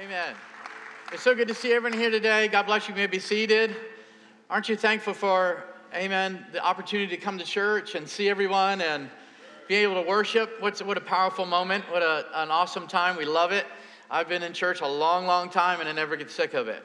[0.00, 0.34] Amen.
[1.12, 2.48] It's so good to see everyone here today.
[2.48, 2.94] God bless you.
[2.94, 3.76] you may be seated.
[4.48, 9.10] Aren't you thankful for, amen, the opportunity to come to church and see everyone and
[9.68, 10.50] be able to worship?
[10.60, 11.84] What's, what a powerful moment.
[11.90, 13.18] What a, an awesome time.
[13.18, 13.66] We love it.
[14.10, 16.82] I've been in church a long, long time and I never get sick of it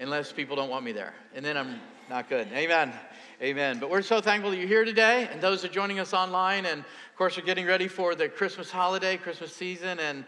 [0.00, 1.12] unless people don't want me there.
[1.34, 1.78] And then I'm
[2.08, 2.48] not good.
[2.54, 2.94] Amen.
[3.42, 3.78] Amen.
[3.78, 6.64] But we're so thankful that you're here today and those are joining us online.
[6.64, 10.00] And of course, we're getting ready for the Christmas holiday, Christmas season.
[10.00, 10.24] And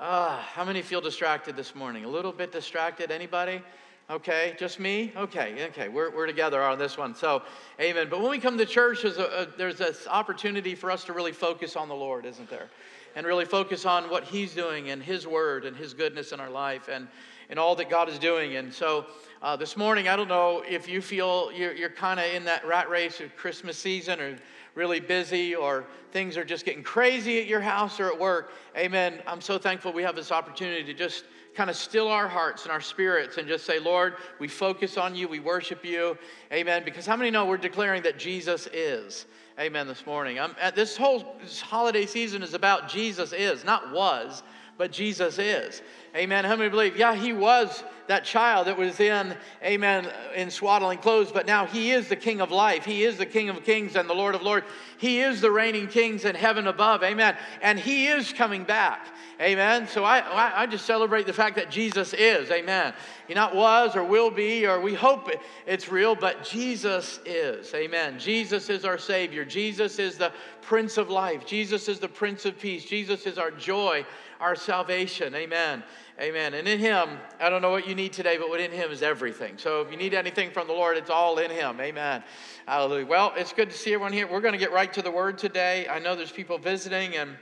[0.00, 2.06] uh, how many feel distracted this morning?
[2.06, 3.10] A little bit distracted?
[3.10, 3.60] Anybody?
[4.08, 5.12] Okay, just me?
[5.14, 7.14] Okay, okay, we're, we're together on this one.
[7.14, 7.42] So,
[7.78, 8.08] amen.
[8.10, 11.12] But when we come to church, there's, a, a, there's this opportunity for us to
[11.12, 12.68] really focus on the Lord, isn't there?
[13.14, 16.50] And really focus on what He's doing and His word and His goodness in our
[16.50, 17.06] life and,
[17.50, 18.56] and all that God is doing.
[18.56, 19.04] And so,
[19.42, 22.66] uh, this morning, I don't know if you feel you're, you're kind of in that
[22.66, 24.38] rat race of Christmas season or
[24.74, 29.22] really busy or things are just getting crazy at your house or at work, amen.
[29.26, 31.24] I'm so thankful we have this opportunity to just
[31.54, 35.14] kind of still our hearts and our spirits and just say, Lord, we focus on
[35.14, 36.16] you, we worship you,
[36.52, 36.84] amen.
[36.84, 39.26] Because how many know we're declaring that Jesus is?
[39.58, 39.86] Amen.
[39.86, 44.42] This morning, I'm, uh, this whole this holiday season is about Jesus is, not was,
[44.80, 45.82] but Jesus is.
[46.16, 46.46] Amen.
[46.46, 46.96] How many believe?
[46.96, 51.90] Yeah, he was that child that was in, amen, in swaddling clothes, but now he
[51.90, 52.86] is the King of life.
[52.86, 54.66] He is the King of kings and the Lord of lords.
[54.96, 57.02] He is the reigning kings in heaven above.
[57.02, 57.36] Amen.
[57.60, 59.06] And he is coming back.
[59.40, 59.86] Amen.
[59.86, 62.50] So I, I just celebrate the fact that Jesus is.
[62.50, 62.92] Amen.
[63.26, 65.30] He not was or will be, or we hope
[65.66, 67.72] it's real, but Jesus is.
[67.74, 68.18] Amen.
[68.18, 69.44] Jesus is our Savior.
[69.44, 71.46] Jesus is the Prince of life.
[71.46, 72.84] Jesus is the Prince of peace.
[72.84, 74.04] Jesus is our joy,
[74.40, 75.34] our salvation.
[75.34, 75.84] Amen.
[76.20, 76.54] Amen.
[76.54, 79.58] And in Him, I don't know what you need today, but within Him is everything.
[79.58, 81.80] So if you need anything from the Lord, it's all in Him.
[81.80, 82.22] Amen.
[82.66, 83.06] Hallelujah.
[83.06, 84.26] Well, it's good to see everyone here.
[84.26, 85.86] We're going to get right to the Word today.
[85.88, 87.36] I know there's people visiting, and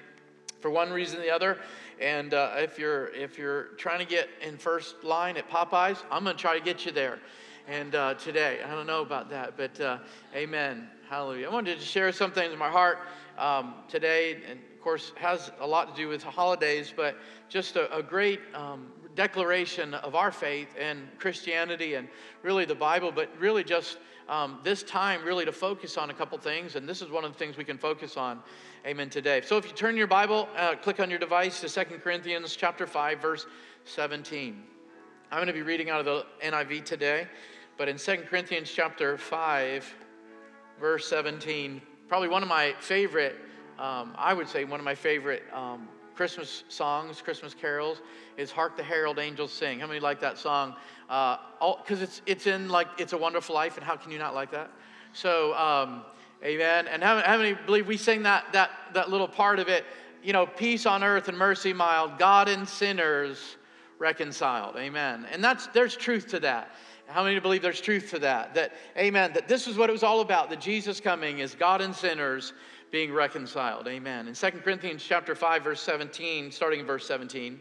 [0.60, 1.58] for one reason or the other.
[2.00, 6.24] And uh, if you're if you're trying to get in first line at Popeyes, I'm
[6.24, 7.19] going to try to get you there.
[7.66, 9.98] And uh, today, I don't know about that, but uh,
[10.34, 10.88] Amen.
[11.09, 11.48] Hallelujah.
[11.48, 12.98] I wanted to share something in my heart
[13.38, 17.16] um, today, and of course, has a lot to do with holidays, but
[17.49, 22.06] just a, a great um, declaration of our faith and Christianity and
[22.44, 26.39] really the Bible, but really just um, this time really to focus on a couple
[26.39, 28.39] things, and this is one of the things we can focus on.
[28.87, 29.11] Amen.
[29.11, 29.41] Today.
[29.41, 32.87] So if you turn your Bible, uh, click on your device to Second Corinthians chapter
[32.87, 33.47] five, verse
[33.84, 34.62] seventeen.
[35.33, 37.27] I'm going to be reading out of the NIV today,
[37.77, 39.93] but in Second Corinthians chapter five,
[40.78, 43.34] verse seventeen, probably one of my favorite.
[43.78, 48.00] Um, I would say one of my favorite um, Christmas songs, Christmas carols,
[48.37, 50.75] is "Hark the Herald Angels Sing." How many like that song?
[51.06, 54.34] Because uh, it's it's in like "It's a Wonderful Life," and how can you not
[54.34, 54.71] like that?
[55.12, 56.03] So, um,
[56.44, 56.87] Amen.
[56.87, 59.84] And how, how many believe we sing that that that little part of it?
[60.22, 63.56] You know, peace on earth and mercy mild, God and sinners
[63.99, 64.77] reconciled.
[64.77, 65.27] Amen.
[65.33, 66.71] And that's there's truth to that.
[67.09, 68.55] How many believe there's truth to that?
[68.55, 70.50] That, amen, that this is what it was all about.
[70.50, 72.53] That Jesus coming is God and sinners
[72.91, 73.87] being reconciled.
[73.87, 74.28] Amen.
[74.28, 77.60] In 2 Corinthians chapter 5, verse 17, starting in verse 17,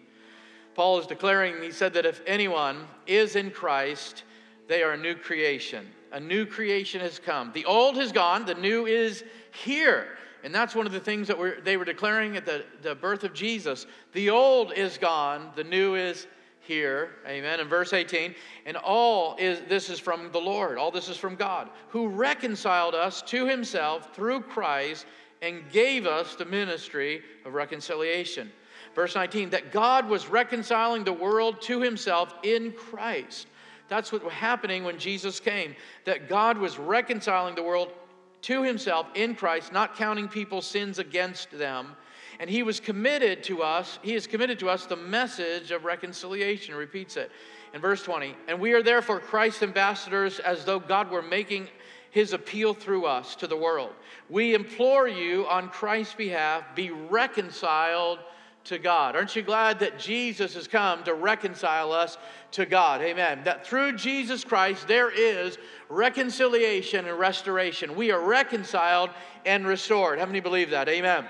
[0.73, 4.23] Paul is declaring, he said that if anyone is in Christ,
[4.67, 5.87] they are a new creation.
[6.11, 7.51] A new creation has come.
[7.53, 10.17] The old has gone, the new is here.
[10.43, 13.23] And that's one of the things that we're, they were declaring at the, the birth
[13.23, 13.85] of Jesus.
[14.13, 16.27] The old is gone, the new is
[16.67, 17.11] here.
[17.25, 17.59] Amen.
[17.59, 18.35] In verse 18,
[18.65, 22.93] and all is this is from the Lord, all this is from God, who reconciled
[22.93, 25.05] us to himself through Christ
[25.41, 28.51] and gave us the ministry of reconciliation.
[28.93, 33.47] Verse 19, that God was reconciling the world to himself in Christ.
[33.87, 37.93] That's what was happening when Jesus came, that God was reconciling the world
[38.41, 41.95] to himself in Christ, not counting people's sins against them
[42.39, 46.75] and he was committed to us, he has committed to us the message of reconciliation.
[46.75, 47.31] Repeats it
[47.73, 48.35] in verse 20.
[48.47, 51.67] And we are therefore Christ's ambassadors as though God were making
[52.11, 53.91] his appeal through us to the world.
[54.29, 58.19] We implore you on Christ's behalf, be reconciled
[58.65, 59.15] to God.
[59.15, 62.17] Aren't you glad that Jesus has come to reconcile us
[62.51, 63.01] to God?
[63.01, 63.41] Amen.
[63.45, 65.57] That through Jesus Christ there is
[65.89, 67.95] reconciliation and restoration.
[67.95, 69.09] We are reconciled
[69.45, 70.19] and restored.
[70.19, 70.89] How many believe that?
[70.89, 71.25] Amen.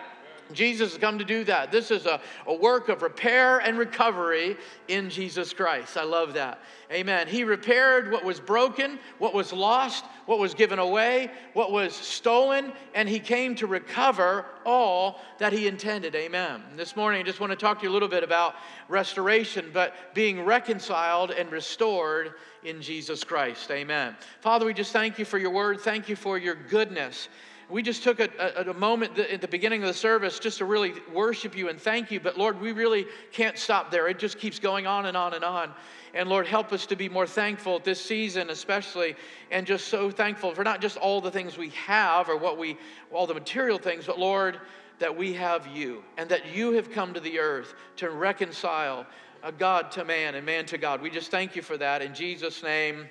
[0.53, 1.71] Jesus has come to do that.
[1.71, 4.57] This is a, a work of repair and recovery
[4.87, 5.97] in Jesus Christ.
[5.97, 6.59] I love that.
[6.91, 7.27] Amen.
[7.27, 12.71] He repaired what was broken, what was lost, what was given away, what was stolen,
[12.93, 16.15] and He came to recover all that He intended.
[16.15, 16.63] Amen.
[16.75, 18.55] This morning, I just want to talk to you a little bit about
[18.87, 23.69] restoration, but being reconciled and restored in Jesus Christ.
[23.71, 24.15] Amen.
[24.41, 25.81] Father, we just thank you for your word.
[25.81, 27.29] Thank you for your goodness.
[27.69, 30.65] We just took a, a, a moment at the beginning of the service just to
[30.65, 32.19] really worship you and thank you.
[32.19, 34.07] But Lord, we really can't stop there.
[34.07, 35.73] It just keeps going on and on and on.
[36.13, 39.15] And Lord, help us to be more thankful this season, especially,
[39.51, 42.77] and just so thankful for not just all the things we have or what we,
[43.11, 44.59] all the material things, but Lord,
[44.99, 49.05] that we have you and that you have come to the earth to reconcile
[49.43, 51.01] a God to man and man to God.
[51.01, 53.07] We just thank you for that in Jesus' name.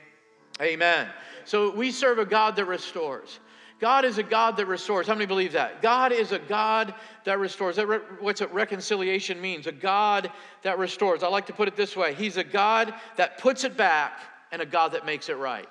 [0.61, 1.09] Amen.
[1.45, 3.39] So we serve a God that restores.
[3.79, 5.07] God is a God that restores.
[5.07, 5.83] How many believe that?
[5.83, 6.95] God is a God
[7.25, 7.77] that restores.
[7.77, 9.67] That re- what's what reconciliation means?
[9.67, 10.31] A God
[10.63, 11.23] that restores.
[11.23, 14.21] I like to put it this way He's a God that puts it back
[14.51, 15.69] and a God that makes it right.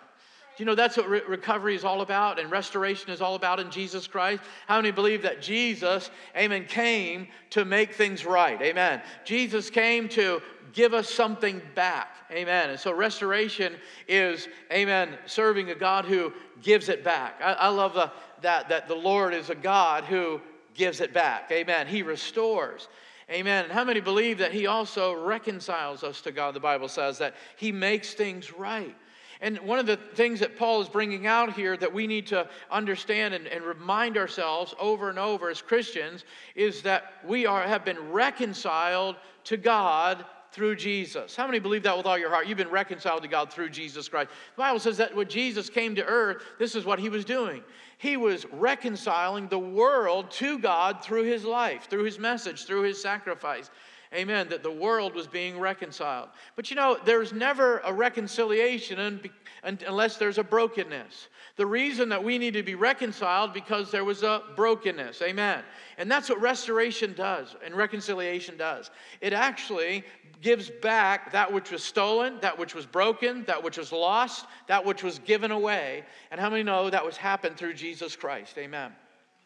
[0.57, 3.59] Do you know that's what re- recovery is all about and restoration is all about
[3.59, 4.41] in Jesus Christ?
[4.67, 8.61] How many believe that Jesus, amen, came to make things right?
[8.61, 9.01] Amen.
[9.25, 10.41] Jesus came to
[10.75, 12.09] give us something back.
[12.31, 12.69] Amen.
[12.69, 13.75] And so restoration
[14.07, 16.31] is, amen, serving a God who
[16.61, 17.41] gives it back.
[17.43, 18.11] I, I love the,
[18.41, 20.41] that, that the Lord is a God who
[20.75, 21.49] gives it back.
[21.51, 21.87] Amen.
[21.87, 22.89] He restores.
[23.31, 23.63] Amen.
[23.63, 26.53] And how many believe that He also reconciles us to God?
[26.53, 28.95] The Bible says that He makes things right.
[29.41, 32.47] And one of the things that Paul is bringing out here that we need to
[32.71, 36.23] understand and, and, remind ourselves over and over as Christians
[36.55, 40.25] is that we are, have been reconciled to God
[40.55, 41.35] through Jesus.
[41.35, 42.47] How many believe that with all your heart?
[42.47, 44.29] You've been reconciled to God through Jesus Christ.
[44.55, 47.61] The Bible says that when Jesus came to earth, this is what he was doing.
[47.97, 53.01] He was reconciling the world to God through his life, through his message, through his
[53.01, 53.69] sacrifice.
[54.13, 54.47] Amen.
[54.47, 56.29] That the world was being reconciled.
[56.55, 59.19] But you know, there's never a reconciliation
[59.63, 61.27] unless there's a brokenness.
[61.57, 65.21] The reason that we need to be reconciled because there was a brokenness.
[65.21, 65.63] Amen.
[65.97, 68.91] And that's what restoration does and reconciliation does.
[69.21, 70.03] It actually
[70.45, 74.85] gives back that which was stolen, that which was broken, that which was lost, that
[74.85, 76.03] which was given away.
[76.29, 78.55] And how many know that was happened through Jesus Christ?
[78.59, 78.91] Amen.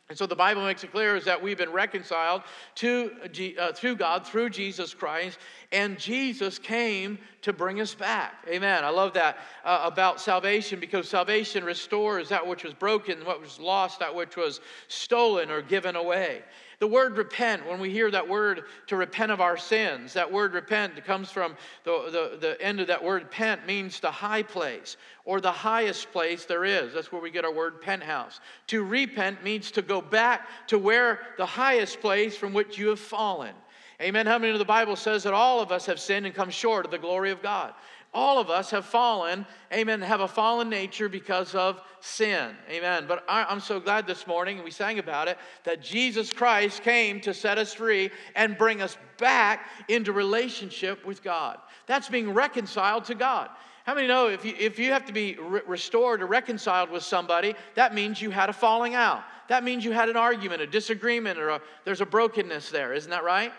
[0.09, 2.41] And so the Bible makes it clear is that we've been reconciled
[2.75, 3.11] to
[3.57, 5.37] uh, through God through Jesus Christ,
[5.71, 8.33] and Jesus came to bring us back.
[8.49, 8.83] Amen.
[8.83, 13.57] I love that uh, about salvation because salvation restores that which was broken, what was
[13.57, 14.59] lost, that which was
[14.89, 16.41] stolen or given away.
[16.79, 20.53] The word repent, when we hear that word to repent of our sins, that word
[20.53, 24.95] repent comes from the, the, the end of that word pent means the high place
[25.25, 26.93] or the highest place there is.
[26.93, 28.39] That's where we get our word penthouse.
[28.67, 32.99] To repent means to go back to where the highest place from which you have
[32.99, 33.53] fallen.
[34.01, 34.25] Amen.
[34.25, 36.85] How many of the Bible says that all of us have sinned and come short
[36.85, 37.73] of the glory of God?
[38.13, 43.05] All of us have fallen, amen, have a fallen nature because of sin, amen.
[43.07, 47.21] But I'm so glad this morning, and we sang about it, that Jesus Christ came
[47.21, 51.59] to set us free and bring us back into relationship with God.
[51.85, 53.49] That's being reconciled to God.
[53.85, 57.03] How many know if you, if you have to be re- restored or reconciled with
[57.03, 59.23] somebody, that means you had a falling out?
[59.47, 63.09] That means you had an argument, a disagreement, or a, there's a brokenness there, isn't
[63.09, 63.51] that right?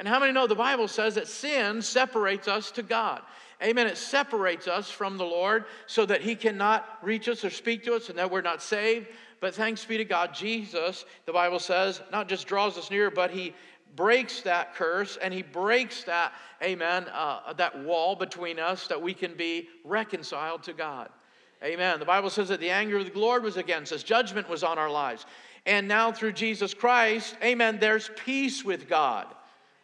[0.00, 3.20] And how many know the Bible says that sin separates us to God?
[3.62, 3.86] Amen.
[3.86, 7.94] It separates us from the Lord so that He cannot reach us or speak to
[7.94, 9.08] us and that we're not saved.
[9.40, 13.30] But thanks be to God, Jesus, the Bible says, not just draws us near, but
[13.30, 13.54] He
[13.94, 16.32] breaks that curse and He breaks that,
[16.62, 21.10] amen, uh, that wall between us that we can be reconciled to God.
[21.62, 21.98] Amen.
[21.98, 24.78] The Bible says that the anger of the Lord was against us, judgment was on
[24.78, 25.26] our lives.
[25.66, 29.26] And now through Jesus Christ, amen, there's peace with God.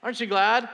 [0.07, 0.69] Aren't you glad?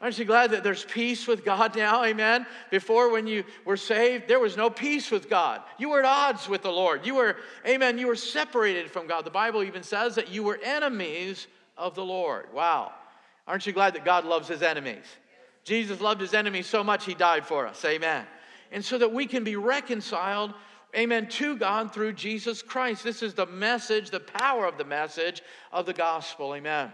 [0.00, 2.04] Aren't you glad that there's peace with God now?
[2.04, 2.46] Amen.
[2.70, 5.60] Before, when you were saved, there was no peace with God.
[5.78, 7.04] You were at odds with the Lord.
[7.04, 7.36] You were,
[7.66, 9.26] amen, you were separated from God.
[9.26, 12.46] The Bible even says that you were enemies of the Lord.
[12.54, 12.92] Wow.
[13.46, 15.04] Aren't you glad that God loves his enemies?
[15.64, 17.84] Jesus loved his enemies so much, he died for us.
[17.84, 18.24] Amen.
[18.72, 20.54] And so that we can be reconciled,
[20.96, 23.04] amen, to God through Jesus Christ.
[23.04, 26.54] This is the message, the power of the message of the gospel.
[26.54, 26.90] Amen.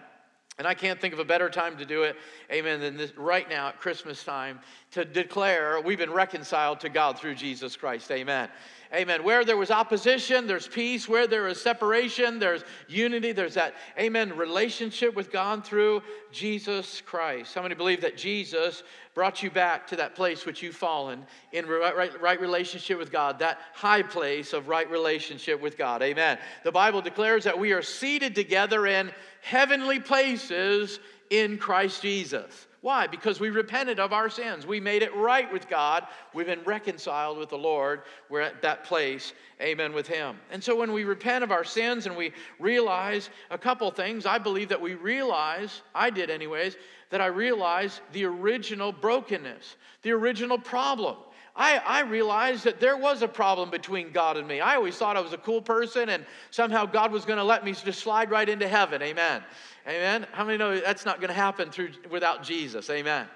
[0.59, 2.17] And I can't think of a better time to do it,
[2.53, 4.61] amen, than this right now at Christmas time
[4.95, 8.09] to declare we've been reconciled to God through Jesus Christ.
[8.13, 8.49] Amen.
[8.95, 9.25] Amen.
[9.25, 11.09] Where there was opposition, there's peace.
[11.09, 13.33] Where there is separation, there's unity.
[13.33, 17.57] There's that, amen, relationship with God through Jesus Christ.
[17.57, 18.85] How many believe that Jesus
[19.15, 23.11] brought you back to that place which you've fallen in right, right, right relationship with
[23.11, 26.03] God, that high place of right relationship with God?
[26.03, 26.39] Amen.
[26.63, 29.11] The Bible declares that we are seated together in
[29.43, 32.69] heavenly places in Christ Jesus.
[32.85, 33.07] Why?
[33.07, 34.67] Because we repented of our sins.
[34.67, 36.07] We made it right with God.
[36.35, 38.03] We've been reconciled with the Lord.
[38.29, 40.37] We're at that place, amen, with Him.
[40.51, 44.37] And so when we repent of our sins and we realize a couple things, I
[44.37, 46.77] believe that we realize, I did anyways,
[47.09, 51.17] that I realize the original brokenness, the original problem.
[51.57, 54.61] I, I realized that there was a problem between God and me.
[54.61, 57.65] I always thought I was a cool person and somehow God was going to let
[57.65, 59.01] me just slide right into heaven.
[59.03, 59.43] Amen.
[59.87, 60.27] Amen.
[60.33, 62.91] How many know that's not going to happen through without Jesus?
[62.91, 63.27] Amen.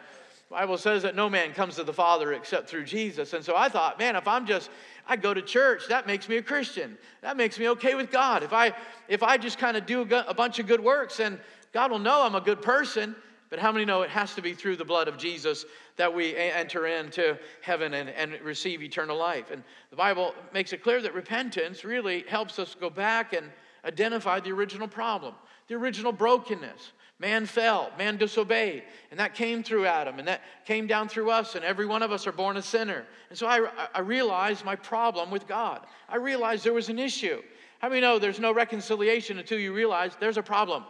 [0.51, 3.35] Bible says that no man comes to the Father except through Jesus.
[3.35, 4.71] And so I thought, man, if I'm just
[5.07, 6.99] I go to church, that makes me a Christian.
[7.21, 8.43] That makes me okay with God.
[8.43, 8.73] If I
[9.09, 11.39] if I just kind of do a bunch of good works, and
[11.73, 13.15] God will know I'm a good person.
[13.51, 15.65] But how many know it has to be through the blood of Jesus
[15.97, 19.51] that we enter into heaven and, and receive eternal life?
[19.51, 23.51] And the Bible makes it clear that repentance really helps us go back and
[23.85, 25.35] identify the original problem,
[25.67, 26.93] the original brokenness.
[27.21, 31.57] Man fell, man disobeyed, and that came through Adam, and that came down through us,
[31.57, 33.05] and every one of us are born a sinner.
[33.31, 35.85] And so I, I realized my problem with God.
[36.09, 37.43] I realized there was an issue.
[37.81, 40.85] How many know there's no reconciliation until you realize there's a problem,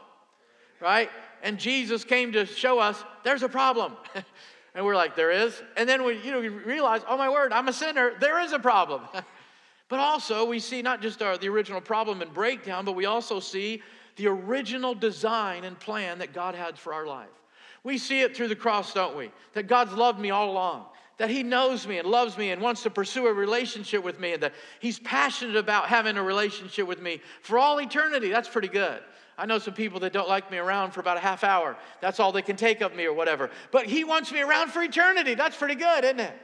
[0.81, 1.11] right?
[1.43, 3.97] And Jesus came to show us there's a problem.
[4.75, 5.61] and we're like, there is?
[5.77, 8.53] And then we, you know, we realize, oh my word, I'm a sinner, there is
[8.53, 9.03] a problem.
[9.89, 13.41] but also, we see not just our, the original problem and breakdown, but we also
[13.41, 13.83] see
[14.17, 17.29] the original design and plan that God had for our life.
[17.85, 19.31] We see it through the cross, don't we?
[19.55, 22.83] That God's loved me all along, that He knows me and loves me and wants
[22.83, 27.01] to pursue a relationship with me, and that He's passionate about having a relationship with
[27.01, 28.31] me for all eternity.
[28.31, 29.01] That's pretty good.
[29.39, 31.77] I know some people that don't like me around for about a half hour.
[32.01, 33.51] That's all they can take of me or whatever.
[33.71, 35.35] But He wants me around for eternity.
[35.35, 36.35] That's pretty good, isn't it?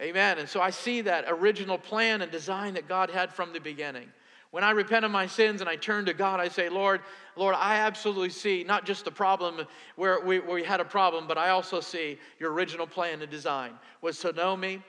[0.00, 0.38] Amen.
[0.38, 4.08] And so I see that original plan and design that God had from the beginning.
[4.50, 7.00] When I repent of my sins and I turn to God, I say, Lord,
[7.36, 11.26] Lord, I absolutely see not just the problem where we, where we had a problem,
[11.26, 13.72] but I also see your original plan and design
[14.02, 14.82] was to know me,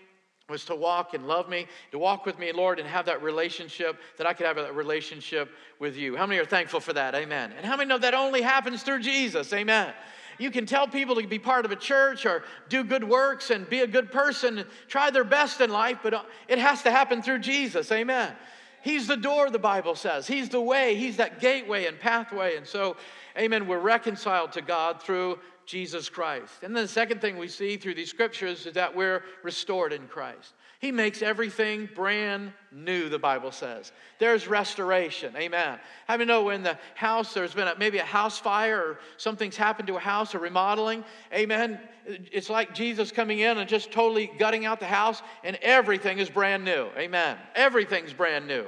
[0.49, 3.97] was to walk and love me, to walk with me, Lord, and have that relationship,
[4.17, 6.17] that I could have that relationship with you.
[6.17, 7.15] How many are thankful for that?
[7.15, 7.53] Amen.
[7.55, 9.53] And how many know that only happens through Jesus?
[9.53, 9.93] Amen.
[10.37, 13.69] You can tell people to be part of a church or do good works and
[13.69, 17.39] be a good person, try their best in life, but it has to happen through
[17.39, 17.89] Jesus.
[17.91, 18.33] Amen.
[18.81, 20.27] He's the door, the Bible says.
[20.27, 20.95] He's the way.
[20.95, 22.57] He's that gateway and pathway.
[22.57, 22.97] And so,
[23.37, 26.63] amen, we're reconciled to God through Jesus Christ.
[26.63, 30.07] And then the second thing we see through these scriptures is that we're restored in
[30.07, 30.53] Christ.
[30.79, 33.93] He makes everything brand new, the Bible says.
[34.19, 35.33] There's restoration.
[35.37, 35.79] Amen.
[36.07, 39.55] How many know in the house there's been a, maybe a house fire or something's
[39.55, 41.05] happened to a house or remodeling?
[41.33, 41.79] Amen.
[42.05, 46.29] It's like Jesus coming in and just totally gutting out the house and everything is
[46.29, 46.89] brand new.
[46.97, 47.37] Amen.
[47.55, 48.65] Everything's brand new.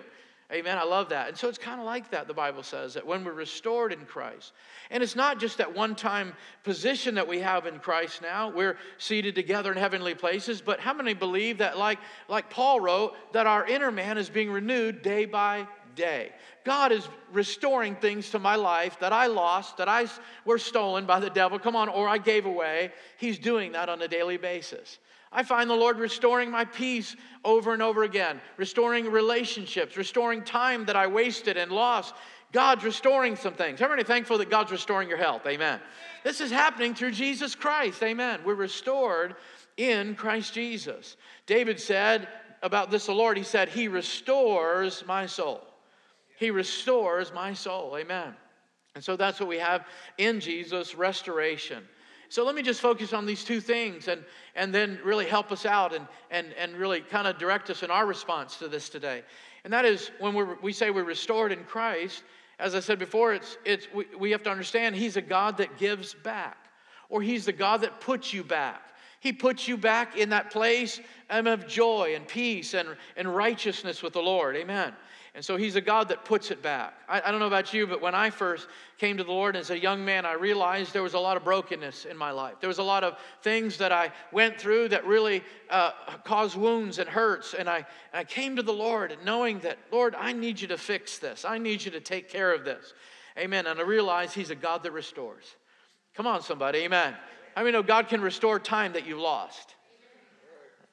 [0.52, 0.78] Amen.
[0.78, 1.28] I love that.
[1.28, 4.06] And so it's kind of like that, the Bible says, that when we're restored in
[4.06, 4.54] Christ.
[4.92, 6.34] And it's not just that one time
[6.64, 10.94] position that we have in Christ now, we're seated together in heavenly places, but how
[10.94, 11.98] many believe that, like,
[12.28, 16.32] like Paul wrote, that our inner man is being renewed day by day?
[16.64, 20.06] God is restoring things to my life that I lost, that I
[20.46, 22.92] were stolen by the devil, come on, or I gave away.
[23.18, 25.00] He's doing that on a daily basis.
[25.36, 27.14] I find the Lord restoring my peace
[27.44, 32.16] over and over again, restoring relationships, restoring time that I wasted and lost.
[32.54, 33.82] God's restoring some things.
[33.82, 35.46] Everybody thankful that God's restoring your health?
[35.46, 35.82] Amen.
[36.24, 38.02] This is happening through Jesus Christ.
[38.02, 38.40] Amen.
[38.46, 39.36] We're restored
[39.76, 41.18] in Christ Jesus.
[41.48, 42.30] David said
[42.64, 45.62] about this, the Lord, he said, He restores my soul.
[46.40, 47.98] He restores my soul.
[47.98, 48.34] Amen.
[48.96, 49.86] And so that's what we have
[50.18, 51.84] in Jesus restoration.
[52.30, 54.24] So let me just focus on these two things and,
[54.56, 57.92] and then really help us out and, and, and really kind of direct us in
[57.92, 59.24] our response to this today.
[59.64, 62.24] And that is when we're, we say we're restored in Christ,
[62.60, 65.78] as I said before, it's, it's, we, we have to understand He's a God that
[65.78, 66.58] gives back,
[67.10, 68.82] or He's the God that puts you back.
[69.20, 74.04] He puts you back in that place um, of joy and peace and, and righteousness
[74.04, 74.56] with the Lord.
[74.56, 74.94] Amen.
[75.36, 76.94] And so he's a God that puts it back.
[77.10, 79.70] I, I, don't know about you, but when I first came to the Lord as
[79.70, 82.56] a young man, I realized there was a lot of brokenness in my life.
[82.62, 85.92] There was a lot of things that I went through that really uh,
[86.24, 87.54] caused wounds and hurts.
[87.54, 90.78] And I, and I came to the Lord knowing that, Lord, I need you to
[90.78, 91.44] fix this.
[91.44, 92.94] I need you to take care of this.
[93.38, 93.68] Amen.
[93.68, 95.58] And I realized he's a God that restores.
[96.16, 96.80] Come on, somebody.
[96.80, 97.14] Amen.
[97.58, 99.75] I mean, God can restore time that you lost.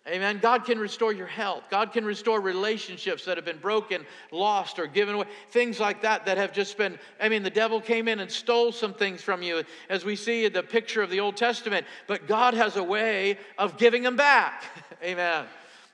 [0.08, 0.40] Amen.
[0.42, 1.62] God can restore your health.
[1.70, 5.28] God can restore relationships that have been broken, lost, or given away.
[5.50, 8.72] Things like that that have just been, I mean, the devil came in and stole
[8.72, 11.86] some things from you, as we see in the picture of the Old Testament.
[12.08, 14.64] But God has a way of giving them back.
[15.04, 15.44] Amen.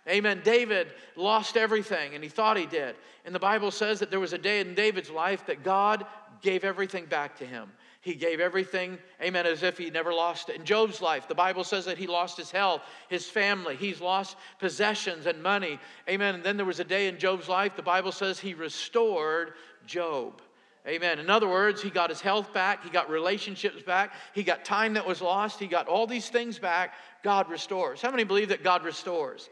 [0.08, 0.40] Amen.
[0.42, 2.96] David lost everything, and he thought he did.
[3.26, 6.06] And the Bible says that there was a day in David's life that God
[6.40, 7.70] gave everything back to him.
[8.00, 10.56] He gave everything, amen, as if he never lost it.
[10.56, 14.36] In Job's life, the Bible says that he lost his health, his family, he's lost
[14.60, 16.36] possessions and money, amen.
[16.36, 20.40] And then there was a day in Job's life, the Bible says he restored Job.
[20.86, 21.18] Amen.
[21.18, 24.94] In other words, he got his health back, he got relationships back, he got time
[24.94, 26.94] that was lost, he got all these things back.
[27.22, 28.00] God restores.
[28.00, 29.50] How many believe that God restores?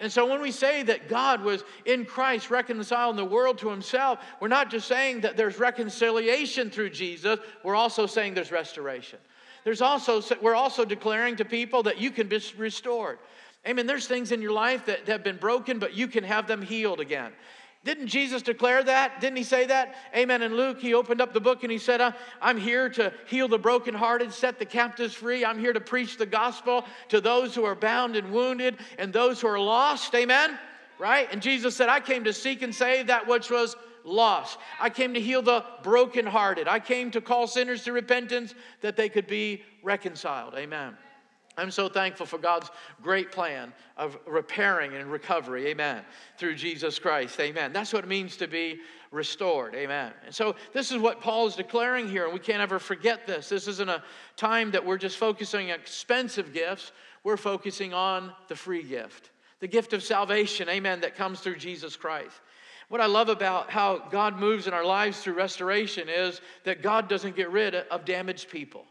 [0.00, 4.18] And so when we say that God was in Christ reconciling the world to himself,
[4.40, 9.18] we're not just saying that there's reconciliation through Jesus, we're also saying there's restoration.
[9.64, 13.18] There's also, we're also declaring to people that you can be restored.
[13.66, 13.86] Amen.
[13.86, 17.00] There's things in your life that have been broken, but you can have them healed
[17.00, 17.32] again.
[17.86, 19.20] Didn't Jesus declare that?
[19.20, 19.94] Didn't he say that?
[20.14, 20.42] Amen.
[20.42, 22.02] In Luke, he opened up the book and he said,
[22.42, 25.44] I'm here to heal the brokenhearted, set the captives free.
[25.44, 29.40] I'm here to preach the gospel to those who are bound and wounded and those
[29.40, 30.12] who are lost.
[30.16, 30.58] Amen.
[30.98, 31.28] Right?
[31.30, 34.58] And Jesus said, I came to seek and save that which was lost.
[34.80, 36.66] I came to heal the brokenhearted.
[36.66, 40.54] I came to call sinners to repentance that they could be reconciled.
[40.56, 40.96] Amen.
[41.56, 42.70] I'm so thankful for God's
[43.02, 46.02] great plan of repairing and recovery, amen,
[46.36, 47.72] through Jesus Christ, amen.
[47.72, 50.12] That's what it means to be restored, amen.
[50.26, 53.48] And so, this is what Paul is declaring here, and we can't ever forget this.
[53.48, 54.02] This isn't a
[54.36, 56.92] time that we're just focusing on expensive gifts,
[57.24, 61.96] we're focusing on the free gift, the gift of salvation, amen, that comes through Jesus
[61.96, 62.40] Christ.
[62.88, 67.08] What I love about how God moves in our lives through restoration is that God
[67.08, 68.84] doesn't get rid of damaged people.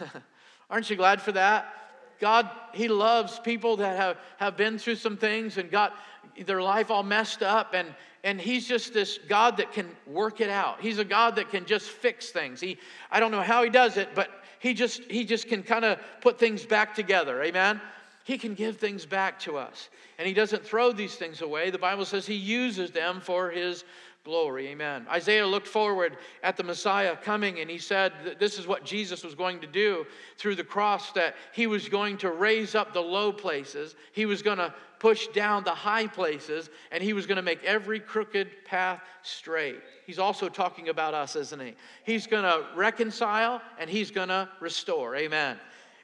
[0.70, 1.72] Aren't you glad for that?
[2.20, 5.96] God, He loves people that have, have been through some things and got
[6.44, 7.74] their life all messed up.
[7.74, 10.80] And, and He's just this God that can work it out.
[10.80, 12.60] He's a God that can just fix things.
[12.60, 12.78] He,
[13.10, 15.98] I don't know how He does it, but He just, he just can kind of
[16.20, 17.42] put things back together.
[17.42, 17.80] Amen?
[18.24, 19.88] He can give things back to us.
[20.18, 21.70] And He doesn't throw these things away.
[21.70, 23.84] The Bible says He uses them for His
[24.24, 24.68] glory.
[24.68, 25.06] Amen.
[25.10, 29.34] Isaiah looked forward at the Messiah coming and he said this is what Jesus was
[29.34, 33.32] going to do through the cross, that he was going to raise up the low
[33.32, 37.42] places, he was going to push down the high places, and he was going to
[37.42, 39.80] make every crooked path straight.
[40.06, 41.74] He's also talking about us, isn't he?
[42.04, 45.16] He's going to reconcile and he's going to restore.
[45.16, 45.58] Amen.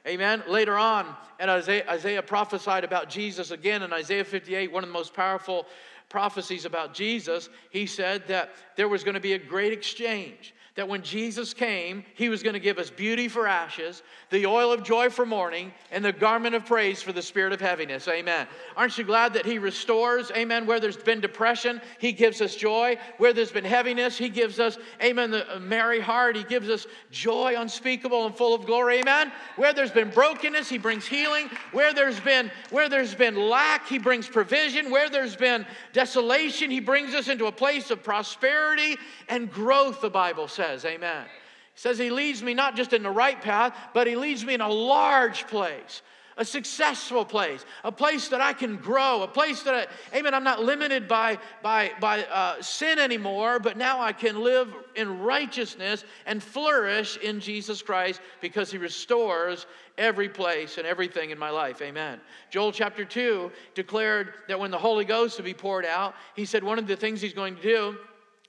[0.07, 0.41] Amen.
[0.47, 4.93] Later on, and Isaiah, Isaiah prophesied about Jesus again in Isaiah 58, one of the
[4.93, 5.67] most powerful
[6.09, 10.87] prophecies about Jesus, he said that there was going to be a great exchange that
[10.87, 14.83] when Jesus came, he was going to give us beauty for ashes, the oil of
[14.83, 18.07] joy for mourning, and the garment of praise for the spirit of heaviness.
[18.07, 18.45] Amen.
[18.75, 20.29] Aren't you glad that he restores?
[20.31, 20.67] Amen.
[20.67, 22.99] Where there's been depression, he gives us joy.
[23.17, 26.35] Where there's been heaviness, he gives us, amen, the merry heart.
[26.35, 28.99] He gives us joy unspeakable and full of glory.
[28.99, 29.31] Amen.
[29.55, 31.49] Where there's been brokenness, he brings healing.
[31.71, 34.91] Where there's been where there's been lack, he brings provision.
[34.91, 38.95] Where there's been desolation, he brings us into a place of prosperity
[39.27, 40.85] and growth, the Bible says says.
[40.85, 41.25] Amen.
[41.73, 44.53] He says he leads me not just in the right path, but he leads me
[44.53, 46.01] in a large place,
[46.35, 49.73] a successful place, a place that I can grow, a place that,
[50.13, 54.41] I, amen, I'm not limited by, by, by uh, sin anymore, but now I can
[54.43, 61.29] live in righteousness and flourish in Jesus Christ because he restores every place and everything
[61.29, 61.81] in my life.
[61.81, 62.19] Amen.
[62.49, 66.63] Joel chapter 2 declared that when the Holy Ghost would be poured out, he said
[66.63, 67.97] one of the things he's going to do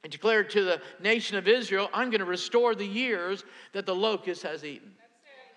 [0.04, 3.94] and declared to the nation of Israel, I'm going to restore the years that the
[3.94, 4.92] locust has eaten.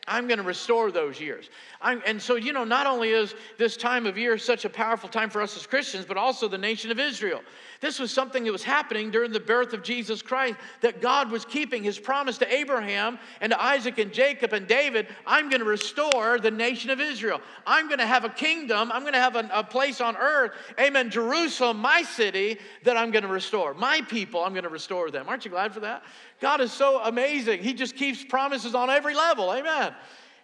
[0.07, 1.49] I'm going to restore those years.
[1.79, 5.07] I'm, and so, you know, not only is this time of year such a powerful
[5.07, 7.41] time for us as Christians, but also the nation of Israel.
[7.81, 11.45] This was something that was happening during the birth of Jesus Christ, that God was
[11.45, 15.65] keeping his promise to Abraham and to Isaac and Jacob and David I'm going to
[15.65, 17.41] restore the nation of Israel.
[17.65, 18.91] I'm going to have a kingdom.
[18.91, 23.09] I'm going to have a, a place on earth, amen, Jerusalem, my city, that I'm
[23.09, 23.73] going to restore.
[23.73, 25.27] My people, I'm going to restore them.
[25.27, 26.03] Aren't you glad for that?
[26.39, 27.63] God is so amazing.
[27.63, 29.51] He just keeps promises on every level.
[29.51, 29.93] Amen.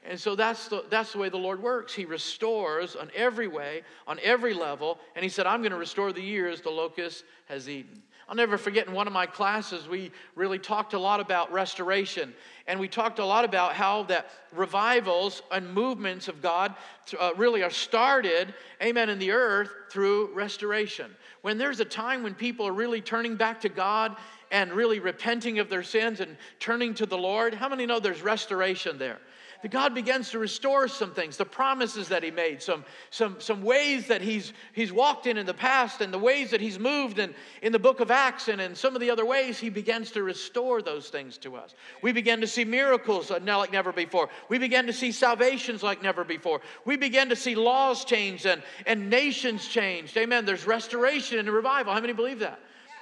[0.07, 1.93] And so that's the, that's the way the Lord works.
[1.93, 4.99] He restores on every way, on every level.
[5.15, 8.01] And He said, I'm going to restore the years the locust has eaten.
[8.29, 12.33] I'll never forget in one of my classes, we really talked a lot about restoration.
[12.67, 16.75] And we talked a lot about how that revivals and movements of God
[17.17, 21.15] uh, really are started, amen, in the earth through restoration.
[21.41, 24.17] When there's a time when people are really turning back to God
[24.51, 28.21] and really repenting of their sins and turning to the Lord, how many know there's
[28.21, 29.19] restoration there?
[29.61, 33.61] That God begins to restore some things, the promises that He made, some, some, some
[33.61, 37.19] ways that he's, he's walked in in the past, and the ways that He's moved
[37.19, 40.11] in, in the book of Acts, and in some of the other ways, He begins
[40.11, 41.73] to restore those things to us.
[42.01, 44.29] We begin to see miracles uh, now like never before.
[44.49, 46.61] We begin to see salvations like never before.
[46.85, 50.15] We begin to see laws changed and, and nations changed.
[50.17, 50.45] Amen.
[50.45, 51.93] There's restoration and revival.
[51.93, 52.59] How many believe that?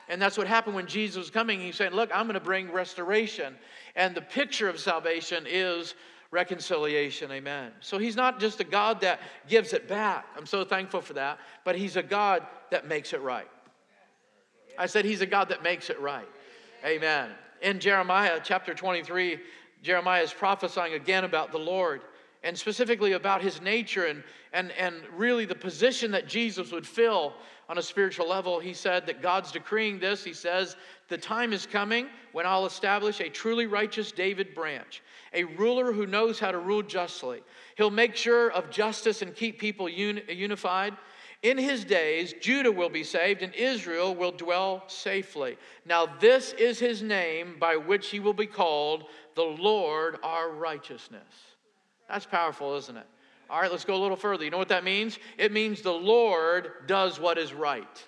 [0.07, 1.59] And that's what happened when Jesus was coming.
[1.59, 3.55] He's saying, Look, I'm going to bring restoration.
[3.95, 5.95] And the picture of salvation is
[6.35, 7.31] reconciliation.
[7.31, 7.71] Amen.
[7.79, 10.27] So he's not just a God that gives it back.
[10.37, 11.39] I'm so thankful for that.
[11.63, 13.47] But he's a God that makes it right.
[14.77, 16.27] I said he's a God that makes it right.
[16.85, 17.31] Amen.
[17.61, 19.39] In Jeremiah chapter 23,
[19.81, 22.01] Jeremiah is prophesying again about the Lord.
[22.45, 27.33] and specifically about his nature and, and, and really the position that Jesus would fill
[27.67, 28.59] on a spiritual level.
[28.59, 30.23] He said that God's decreeing this.
[30.23, 30.75] He says,
[31.07, 35.01] The time is coming when I'll establish a truly righteous David branch,
[35.33, 37.41] a ruler who knows how to rule justly.
[37.77, 40.93] He'll make sure of justice and keep people unified.
[41.43, 45.57] In his days, Judah will be saved and Israel will dwell safely.
[45.85, 51.21] Now, this is his name by which he will be called the Lord our righteousness.
[52.09, 53.05] That's powerful, isn't it?
[53.49, 54.43] All right, let's go a little further.
[54.43, 55.19] You know what that means?
[55.37, 58.05] It means the Lord does what is right.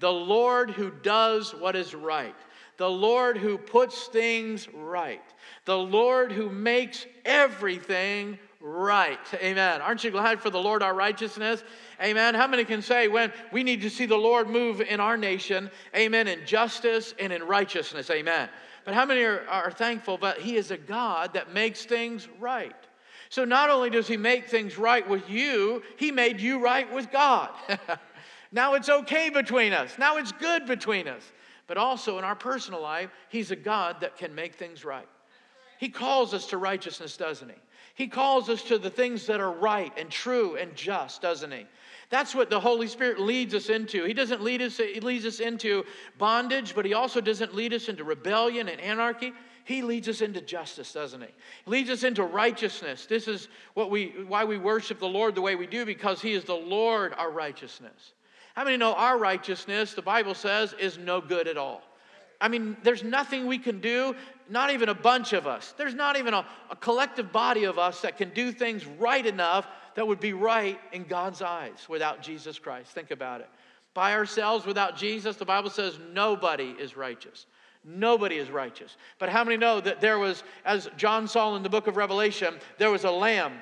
[0.00, 2.34] The Lord who does what is right.
[2.76, 5.22] The Lord who puts things right.
[5.64, 9.18] The Lord who makes everything right.
[9.34, 9.80] Amen.
[9.82, 11.62] Aren't you glad for the Lord our righteousness?
[12.02, 12.34] Amen.
[12.34, 15.70] How many can say when we need to see the Lord move in our nation,
[15.94, 18.10] amen, in justice and in righteousness?
[18.10, 18.48] Amen.
[18.84, 22.74] But how many are, are thankful that He is a God that makes things right?
[23.30, 27.10] So not only does He make things right with you, He made you right with
[27.10, 27.50] God.
[28.52, 29.98] now it's okay between us.
[29.98, 31.22] Now it's good between us.
[31.66, 35.08] But also in our personal life, He's a God that can make things right.
[35.78, 37.56] He calls us to righteousness, doesn't He?
[37.94, 41.66] He calls us to the things that are right and true and just, doesn't He?
[42.10, 44.04] That's what the Holy Spirit leads us into.
[44.04, 45.84] He doesn't lead us, He leads us into
[46.16, 49.32] bondage, but He also doesn't lead us into rebellion and anarchy.
[49.68, 51.26] He leads us into justice, doesn't he?
[51.66, 53.04] He leads us into righteousness.
[53.04, 56.32] This is what we why we worship the Lord the way we do because he
[56.32, 58.14] is the Lord our righteousness.
[58.54, 61.82] How many know our righteousness, the Bible says, is no good at all?
[62.40, 64.16] I mean, there's nothing we can do,
[64.48, 65.74] not even a bunch of us.
[65.76, 69.66] There's not even a, a collective body of us that can do things right enough
[69.96, 72.92] that would be right in God's eyes without Jesus Christ.
[72.92, 73.50] Think about it.
[73.92, 77.44] By ourselves, without Jesus, the Bible says nobody is righteous.
[77.88, 78.98] Nobody is righteous.
[79.18, 82.58] But how many know that there was, as John saw in the book of Revelation,
[82.76, 83.54] there was a lamb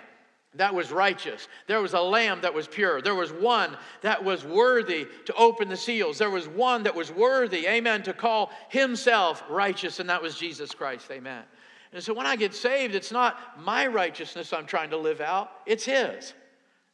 [0.57, 1.47] that was righteous.
[1.69, 3.01] There was a lamb that was pure.
[3.01, 6.19] There was one that was worthy to open the seals.
[6.19, 10.73] There was one that was worthy, amen, to call himself righteous, and that was Jesus
[10.73, 11.45] Christ, amen.
[11.93, 15.53] And so when I get saved, it's not my righteousness I'm trying to live out,
[15.67, 16.35] it's his.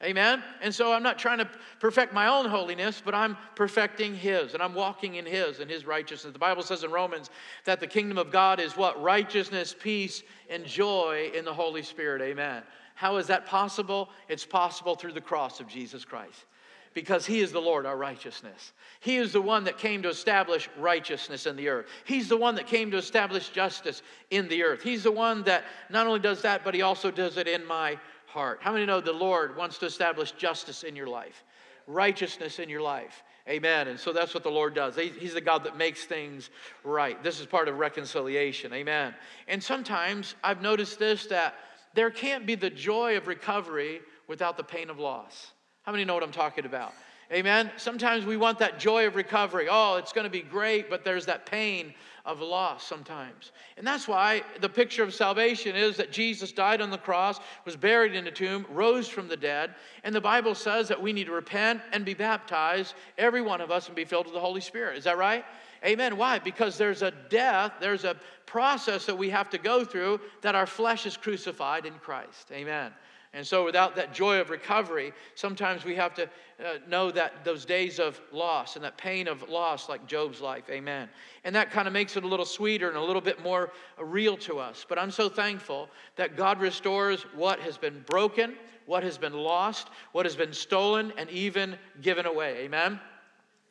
[0.02, 0.42] Amen?
[0.60, 4.62] And so I'm not trying to perfect my own holiness, but I'm perfecting His, and
[4.62, 6.32] I'm walking in His and His righteousness.
[6.32, 7.30] The Bible says in Romans
[7.64, 9.00] that the kingdom of God is what?
[9.00, 12.20] Righteousness, peace, and joy in the Holy Spirit.
[12.20, 12.62] Amen.
[12.94, 14.10] How is that possible?
[14.28, 16.46] It's possible through the cross of Jesus Christ.
[16.94, 18.74] Because he is the Lord, our righteousness.
[19.00, 21.86] He is the one that came to establish righteousness in the earth.
[22.04, 24.82] He's the one that came to establish justice in the earth.
[24.82, 27.98] He's the one that not only does that, but he also does it in my
[28.32, 28.58] heart.
[28.62, 31.44] How many know the Lord wants to establish justice in your life,
[31.86, 33.22] righteousness in your life?
[33.48, 33.88] Amen.
[33.88, 34.96] And so that's what the Lord does.
[34.96, 36.50] He's the God that makes things
[36.84, 37.22] right.
[37.22, 38.72] This is part of reconciliation.
[38.72, 39.14] Amen.
[39.48, 41.54] And sometimes I've noticed this that
[41.94, 45.52] there can't be the joy of recovery without the pain of loss.
[45.82, 46.94] How many know what I'm talking about?
[47.32, 47.70] Amen.
[47.76, 49.66] Sometimes we want that joy of recovery.
[49.70, 53.50] Oh, it's going to be great, but there's that pain of loss sometimes.
[53.76, 57.76] And that's why the picture of salvation is that Jesus died on the cross, was
[57.76, 59.74] buried in a tomb, rose from the dead.
[60.04, 63.70] And the Bible says that we need to repent and be baptized, every one of
[63.70, 64.96] us, and be filled with the Holy Spirit.
[64.96, 65.44] Is that right?
[65.84, 66.16] Amen.
[66.16, 66.38] Why?
[66.38, 70.66] Because there's a death, there's a process that we have to go through that our
[70.66, 72.52] flesh is crucified in Christ.
[72.52, 72.92] Amen.
[73.34, 77.64] And so, without that joy of recovery, sometimes we have to uh, know that those
[77.64, 81.08] days of loss and that pain of loss, like Job's life, amen.
[81.44, 84.04] And that kind of makes it a little sweeter and a little bit more uh,
[84.04, 84.84] real to us.
[84.86, 89.88] But I'm so thankful that God restores what has been broken, what has been lost,
[90.12, 93.00] what has been stolen, and even given away, amen.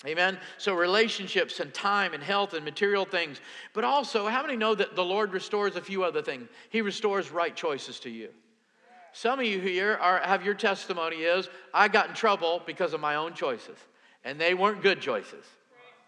[0.08, 0.39] Amen.
[0.58, 3.39] So, relationships and time and health and material things.
[3.74, 6.50] But also, how many know that the Lord restores a few other things?
[6.71, 8.30] He restores right choices to you.
[9.13, 13.02] Some of you here are, have your testimony is, I got in trouble because of
[13.02, 13.78] my own choices,
[14.24, 15.45] and they weren't good choices.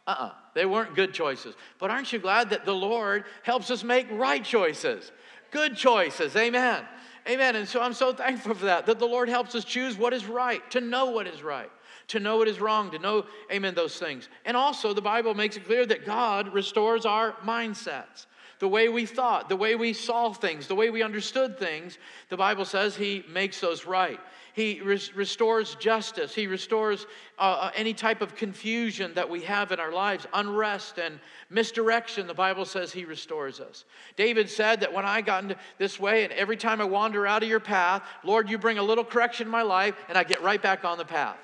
[0.06, 1.56] Uh uh-uh, uh they weren't good choices.
[1.80, 5.12] But aren't you glad that the Lord helps us make right choices?
[5.52, 6.84] Good choices, amen.
[7.28, 7.56] Amen.
[7.56, 10.26] And so I'm so thankful for that, that the Lord helps us choose what is
[10.26, 11.72] right, to know what is right,
[12.10, 14.28] to know what is wrong, to know, amen, those things.
[14.46, 18.26] And also, the Bible makes it clear that God restores our mindsets
[18.64, 21.98] the way we thought, the way we saw things, the way we understood things,
[22.30, 24.22] the Bible says He makes those right.
[24.54, 26.34] He res- restores justice.
[26.34, 27.06] He restores
[27.38, 32.26] uh, uh, any type of confusion that we have in our lives, unrest and misdirection.
[32.26, 33.84] The Bible says He restores us.
[34.16, 37.44] David said that when I got into this way, and every time I wander out
[37.44, 40.42] of your path, Lord, you bring a little correction in my life, and I get
[40.42, 41.38] right back on the path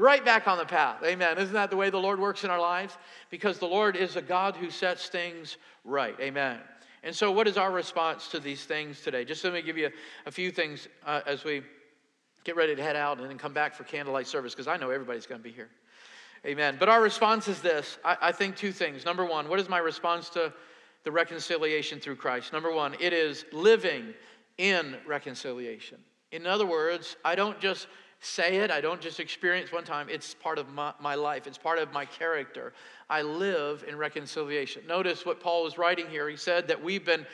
[0.00, 1.02] right back on the path.
[1.04, 1.38] Amen.
[1.38, 2.96] Isn't that the way the Lord works in our lives?
[3.30, 6.16] Because the Lord is a God who sets things right.
[6.20, 6.58] Amen.
[7.02, 9.24] And so, what is our response to these things today?
[9.24, 9.90] Just let me give you
[10.26, 11.62] a, few things uh, as we
[12.44, 14.90] get ready to head out and then come back for candlelight service because I know
[14.90, 15.68] everybody's going to be here.
[16.46, 16.76] Amen.
[16.78, 19.04] But our response is this I, I think two things.
[19.04, 20.52] Number one, what is my response to
[21.04, 22.52] the reconciliation through Christ?
[22.52, 24.14] Number one, it is living
[24.58, 25.98] in reconciliation.
[26.32, 27.86] In other words, I don't just
[28.20, 30.08] say it, I don't just experience one time.
[30.08, 32.72] It's part of my, my life, it's part of my character.
[33.08, 34.86] I live in reconciliation.
[34.86, 36.28] Notice what Paul was writing here.
[36.28, 37.26] He said that we've been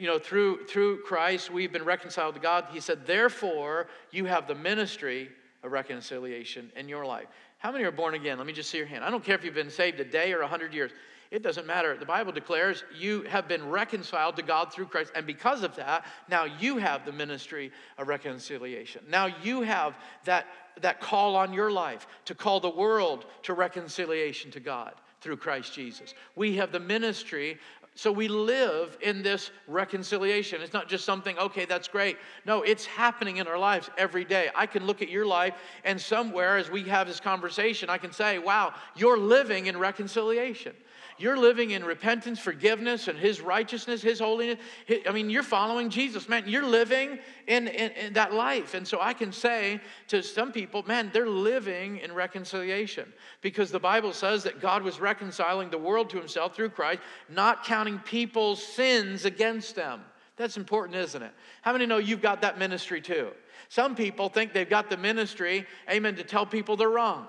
[0.00, 2.66] you know through through Christ we've been reconciled to God.
[2.72, 5.30] He said therefore you have the ministry
[5.62, 7.26] of reconciliation in your life.
[7.58, 8.36] How many are born again?
[8.38, 9.04] Let me just see your hand.
[9.04, 10.90] I don't care if you've been saved a day or a 100 years.
[11.34, 11.96] It doesn't matter.
[11.96, 15.10] The Bible declares you have been reconciled to God through Christ.
[15.16, 19.02] And because of that, now you have the ministry of reconciliation.
[19.08, 20.46] Now you have that,
[20.80, 25.74] that call on your life to call the world to reconciliation to God through Christ
[25.74, 26.14] Jesus.
[26.36, 27.58] We have the ministry
[27.96, 30.60] so we live in this reconciliation.
[30.60, 32.18] It's not just something, okay, that's great.
[32.44, 34.50] No, it's happening in our lives every day.
[34.56, 38.10] I can look at your life, and somewhere as we have this conversation, I can
[38.10, 40.74] say, wow, you're living in reconciliation.
[41.16, 44.58] You're living in repentance, forgiveness, and His righteousness, His holiness.
[45.06, 46.44] I mean, you're following Jesus, man.
[46.46, 48.74] You're living in, in, in, that life.
[48.74, 53.78] And so I can say to some people, man, they're living in reconciliation because the
[53.78, 58.62] Bible says that God was reconciling the world to Himself through Christ, not counting people's
[58.62, 60.00] sins against them.
[60.36, 61.32] That's important, isn't it?
[61.62, 63.30] How many know you've got that ministry too?
[63.68, 67.28] Some people think they've got the ministry, amen, to tell people they're wrong.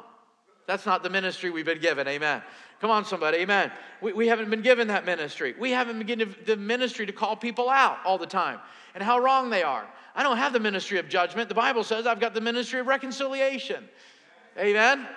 [0.67, 2.41] That's not the ministry we've been given, amen.
[2.85, 3.71] Come on, somebody, amen.
[3.99, 5.55] We, we haven't been given that ministry.
[5.57, 8.59] We haven't been given the ministry to call people out all the time
[8.93, 9.87] and how wrong they are.
[10.13, 11.49] I don't have the ministry of judgment.
[11.49, 13.85] The Bible says I've got the ministry of reconciliation.
[14.55, 15.07] Amen.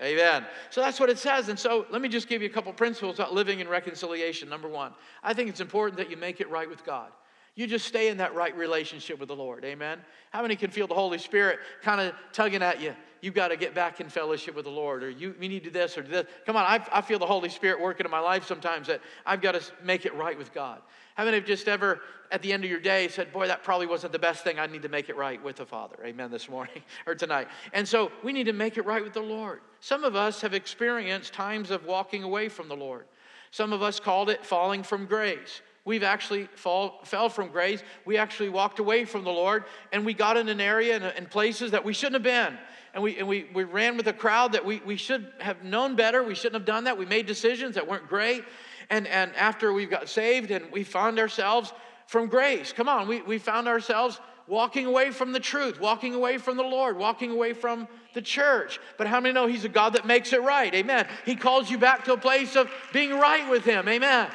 [0.00, 0.18] Amen.
[0.18, 0.46] Amen.
[0.70, 1.50] So that's what it says.
[1.50, 4.48] And so let me just give you a couple principles about living in reconciliation.
[4.48, 4.90] Number one,
[5.22, 7.12] I think it's important that you make it right with God.
[7.56, 9.64] You just stay in that right relationship with the Lord.
[9.64, 9.98] Amen.
[10.30, 12.94] How many can feel the Holy Spirit kind of tugging at you?
[13.22, 15.70] You've got to get back in fellowship with the Lord, or you, you need to
[15.70, 16.26] do this or do this.
[16.44, 19.40] Come on, I, I feel the Holy Spirit working in my life sometimes that I've
[19.40, 20.82] got to make it right with God.
[21.14, 23.86] How many have just ever, at the end of your day, said, Boy, that probably
[23.86, 24.58] wasn't the best thing.
[24.58, 25.96] I need to make it right with the Father.
[26.04, 27.48] Amen, this morning or tonight.
[27.72, 29.60] And so we need to make it right with the Lord.
[29.80, 33.06] Some of us have experienced times of walking away from the Lord.
[33.50, 37.82] Some of us called it falling from grace we've actually fall, fell from grace.
[38.04, 41.30] We actually walked away from the Lord and we got in an area and, and
[41.30, 42.58] places that we shouldn't have been.
[42.92, 45.96] And, we, and we, we ran with a crowd that we, we should have known
[45.96, 46.22] better.
[46.22, 46.98] We shouldn't have done that.
[46.98, 48.44] We made decisions that weren't great.
[48.90, 51.72] And, and after we got saved and we found ourselves
[52.06, 56.38] from grace, come on, we, we found ourselves walking away from the truth, walking away
[56.38, 58.80] from the Lord, walking away from the church.
[58.96, 60.72] But how many know He's a God that makes it right?
[60.74, 61.06] Amen.
[61.24, 63.88] He calls you back to a place of being right with Him.
[63.88, 64.28] Amen.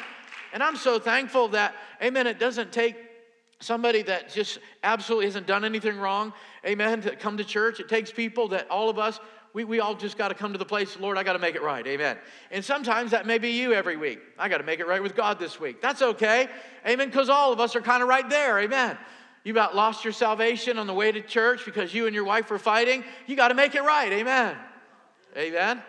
[0.54, 2.96] And I'm so thankful that, amen, it doesn't take
[3.60, 6.34] somebody that just absolutely hasn't done anything wrong,
[6.66, 7.80] amen, to come to church.
[7.80, 9.20] It takes people that all of us,
[9.54, 11.56] we, we all just got to come to the place, Lord, I got to make
[11.56, 12.18] it right, amen.
[12.50, 14.20] And sometimes that may be you every week.
[14.38, 15.82] I got to make it right with God this week.
[15.82, 16.48] That's okay,
[16.88, 18.98] amen, because all of us are kind of right there, amen.
[19.44, 22.50] You about lost your salvation on the way to church because you and your wife
[22.50, 23.04] were fighting.
[23.26, 24.56] You got to make it right, amen.
[25.36, 25.82] Amen.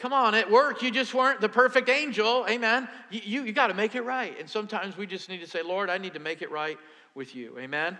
[0.00, 2.46] Come on, at work, you just weren't the perfect angel.
[2.48, 2.88] Amen.
[3.10, 4.34] You, you, you got to make it right.
[4.40, 6.78] And sometimes we just need to say, Lord, I need to make it right
[7.14, 7.58] with you.
[7.58, 7.98] Amen.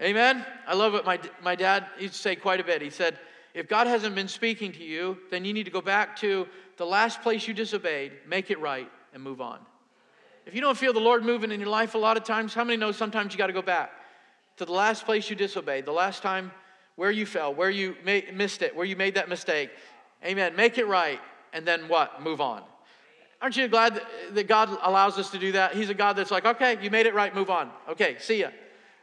[0.00, 0.46] Amen.
[0.68, 2.80] I love what my, my dad used to say quite a bit.
[2.80, 3.18] He said,
[3.54, 6.86] if God hasn't been speaking to you, then you need to go back to the
[6.86, 9.58] last place you disobeyed, make it right, and move on.
[10.44, 12.62] If you don't feel the Lord moving in your life a lot of times, how
[12.62, 13.90] many know sometimes you got to go back
[14.58, 16.52] to the last place you disobeyed, the last time
[16.94, 17.96] where you fell, where you
[18.32, 19.70] missed it, where you made that mistake,
[20.24, 20.56] Amen.
[20.56, 21.20] Make it right,
[21.52, 22.22] and then what?
[22.22, 22.62] Move on.
[23.40, 24.00] Aren't you glad
[24.32, 25.74] that God allows us to do that?
[25.74, 27.70] He's a God that's like, okay, you made it right, move on.
[27.88, 28.48] Okay, see ya.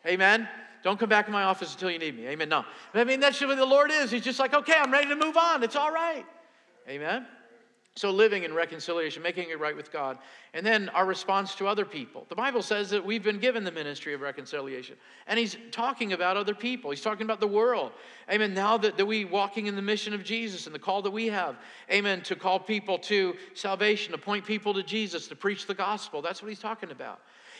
[0.05, 0.47] Amen.
[0.83, 2.27] Don't come back in my office until you need me.
[2.27, 2.49] Amen.
[2.49, 2.65] No.
[2.93, 4.11] I mean, that's what the Lord is.
[4.11, 5.63] He's just like, okay, I'm ready to move on.
[5.63, 6.25] It's all right.
[6.89, 7.25] Amen.
[7.95, 10.17] So, living in reconciliation, making it right with God.
[10.55, 12.25] And then our response to other people.
[12.27, 14.95] The Bible says that we've been given the ministry of reconciliation.
[15.27, 17.91] And he's talking about other people, he's talking about the world.
[18.31, 18.55] Amen.
[18.55, 21.27] Now that, that we walking in the mission of Jesus and the call that we
[21.27, 21.57] have,
[21.91, 26.19] amen, to call people to salvation, to point people to Jesus, to preach the gospel.
[26.23, 27.19] That's what he's talking about.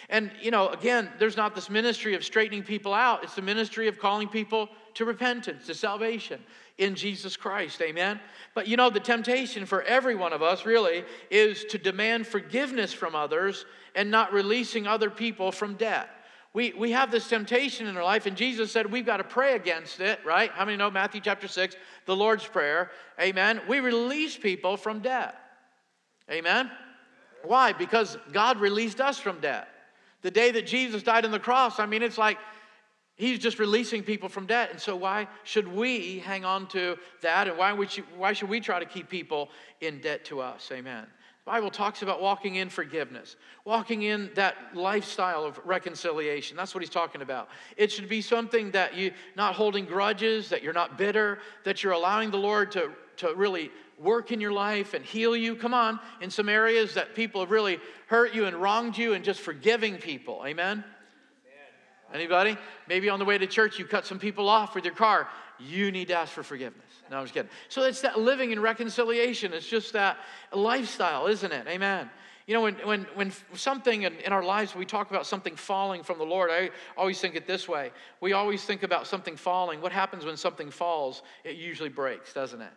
[0.09, 3.87] And, you know, again, there's not this ministry of straightening people out, it's the ministry
[3.87, 6.39] of calling people to repentance, to salvation
[6.77, 7.81] in Jesus Christ.
[7.81, 8.19] Amen.
[8.53, 12.93] But you know, the temptation for every one of us really is to demand forgiveness
[12.93, 16.09] from others and not releasing other people from debt.
[16.53, 19.55] We, we have this temptation in our life, and Jesus said we've got to pray
[19.55, 20.51] against it, right?
[20.51, 22.91] How many know Matthew chapter 6, the Lord's Prayer?
[23.19, 23.61] Amen.
[23.67, 25.35] We release people from debt.
[26.29, 26.69] Amen.
[27.43, 27.73] Why?
[27.73, 29.67] Because God released us from debt.
[30.23, 32.37] The day that Jesus died on the cross, I mean, it's like
[33.15, 34.71] He's just releasing people from debt.
[34.71, 37.47] And so, why should we hang on to that?
[37.47, 39.49] And why, we should, why should we try to keep people
[39.81, 40.69] in debt to us?
[40.71, 41.05] Amen.
[41.45, 46.57] The Bible talks about walking in forgiveness, walking in that lifestyle of reconciliation.
[46.57, 47.49] That's what he's talking about.
[47.77, 51.93] It should be something that you're not holding grudges, that you're not bitter, that you're
[51.93, 55.55] allowing the Lord to, to really work in your life and heal you.
[55.55, 59.23] Come on, in some areas that people have really hurt you and wronged you, and
[59.23, 60.43] just forgiving people.
[60.45, 60.83] Amen.
[62.13, 62.57] Anybody?
[62.87, 65.27] Maybe on the way to church, you cut some people off with your car.
[65.59, 66.85] You need to ask for forgiveness.
[67.09, 67.49] No, I'm just kidding.
[67.69, 69.51] So it's that living in reconciliation.
[69.53, 70.17] It's just that
[70.51, 71.67] lifestyle, isn't it?
[71.67, 72.09] Amen.
[72.45, 76.03] You know, when, when, when something in, in our lives, we talk about something falling
[76.03, 77.91] from the Lord, I always think it this way.
[78.19, 79.81] We always think about something falling.
[79.81, 81.23] What happens when something falls?
[81.43, 82.73] It usually breaks, doesn't it?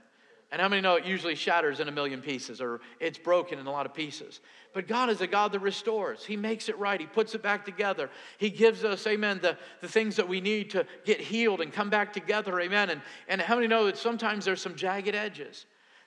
[0.52, 3.66] And how many know it usually shatters in a million pieces or it's broken in
[3.66, 4.40] a lot of pieces?
[4.72, 6.24] But God is a God that restores.
[6.24, 7.00] He makes it right.
[7.00, 8.10] He puts it back together.
[8.38, 11.90] He gives us, amen, the, the things that we need to get healed and come
[11.90, 12.90] back together, amen.
[12.90, 15.66] And, and how many know that sometimes there's some jagged edges?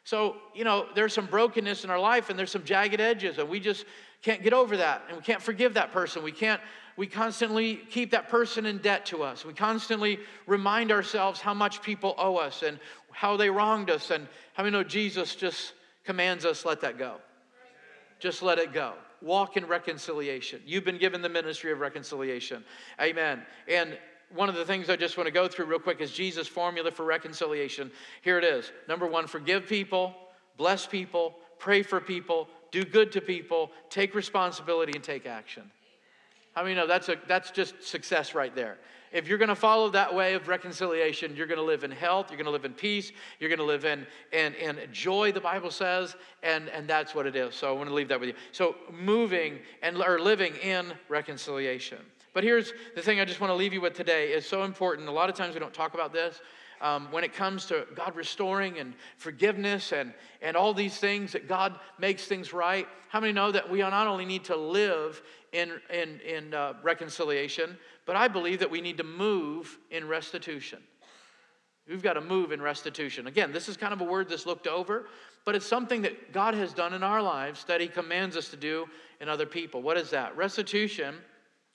[0.10, 3.48] So, you know, there's some brokenness in our life and there's some jagged edges, and
[3.48, 3.86] we just
[4.24, 5.04] can't get over that.
[5.08, 6.24] And we can't forgive that person.
[6.24, 6.60] We can't,
[6.98, 9.45] we constantly keep that person in debt to us.
[9.45, 10.17] We constantly
[10.48, 12.80] remind ourselves how much people owe us and
[13.12, 14.10] how they wronged us.
[14.10, 15.74] And how we know Jesus just
[16.06, 17.17] commands us let that go.
[18.17, 18.93] Just let it go.
[19.22, 20.60] Walk in reconciliation.
[20.65, 22.63] You've been given the ministry of reconciliation.
[23.00, 23.43] Amen.
[23.67, 23.95] And
[24.33, 26.91] one of the things I just want to go through real quick is Jesus' formula
[26.91, 27.91] for reconciliation.
[28.21, 28.71] Here it is.
[28.87, 30.13] Number one, forgive people,
[30.57, 35.69] bless people, pray for people, do good to people, take responsibility, and take action.
[36.53, 38.77] How many know that's, a, that's just success right there?
[39.11, 42.29] if you're going to follow that way of reconciliation, you're going to live in health,
[42.29, 45.41] you're going to live in peace, you're going to live in, in, in joy, the
[45.41, 47.55] Bible says, and, and that's what it is.
[47.55, 48.35] So I want to leave that with you.
[48.51, 51.99] So moving and or living in reconciliation.
[52.39, 55.10] But here's the thing I just want to leave you with today is so important.
[55.10, 56.39] A lot of times we don't talk about this.
[56.80, 61.49] Um, when it comes to God restoring and forgiveness and, and all these things, that
[61.49, 62.88] God makes things right.
[63.10, 65.21] How many know that we not only need to live
[65.52, 70.80] in, in, in uh, reconciliation, but I believe that we need to move in restitution.
[71.89, 73.28] We've got to move in restitution.
[73.28, 75.08] Again, this is kind of a word that's looked over,
[75.43, 78.56] but it's something that God has done in our lives that He commands us to
[78.56, 78.86] do
[79.19, 79.82] in other people.
[79.82, 80.38] What is that?
[80.38, 81.15] Restitution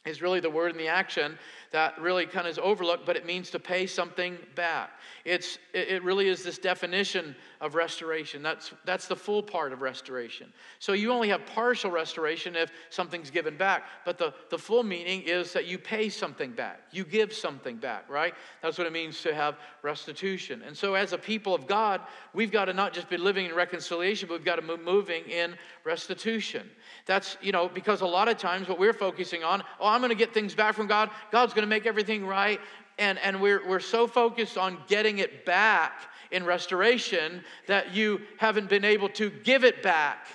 [0.04, 1.38] is really the word and the action
[1.74, 4.90] that really kind of is overlooked, but it means to pay something back.
[5.24, 8.44] It's, it really is this definition of restoration.
[8.44, 10.52] That's, that's the full part of restoration.
[10.78, 15.22] So you only have partial restoration if something's given back, but the, the full meaning
[15.22, 16.82] is that you pay something back.
[16.92, 18.34] You give something back, right?
[18.62, 20.62] That's what it means to have restitution.
[20.64, 22.02] And so as a people of God,
[22.34, 25.24] we've got to not just be living in reconciliation, but we've got to be moving
[25.24, 26.70] in restitution.
[27.06, 30.10] That's, you know, because a lot of times what we're focusing on, oh, I'm going
[30.10, 31.10] to get things back from God.
[31.32, 32.61] God's going to make everything right.
[32.98, 35.92] And, and we're, we're so focused on getting it back
[36.31, 40.27] in restoration that you haven't been able to give it back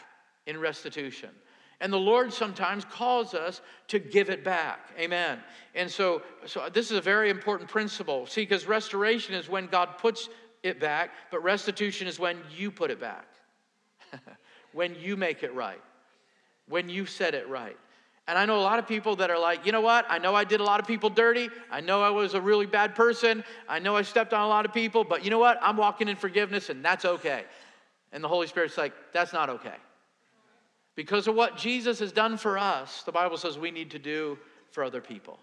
[0.45, 1.29] in restitution.
[1.81, 4.89] And the Lord sometimes calls us to give it back.
[4.99, 5.39] Amen.
[5.75, 8.27] And so, so this is a very important principle.
[8.27, 10.27] See, because restoration is when God puts
[10.61, 13.27] it back, but restitution is when you put it back,
[14.73, 15.81] when you make it right,
[16.67, 17.77] when you set it right.
[18.29, 20.05] And I know a lot of people that are like, you know what?
[20.07, 21.49] I know I did a lot of people dirty.
[21.71, 23.43] I know I was a really bad person.
[23.67, 25.57] I know I stepped on a lot of people, but you know what?
[25.63, 27.45] I'm walking in forgiveness and that's okay.
[28.11, 29.73] And the Holy Spirit's like, that's not okay.
[30.93, 34.37] Because of what Jesus has done for us, the Bible says we need to do
[34.69, 35.39] for other people.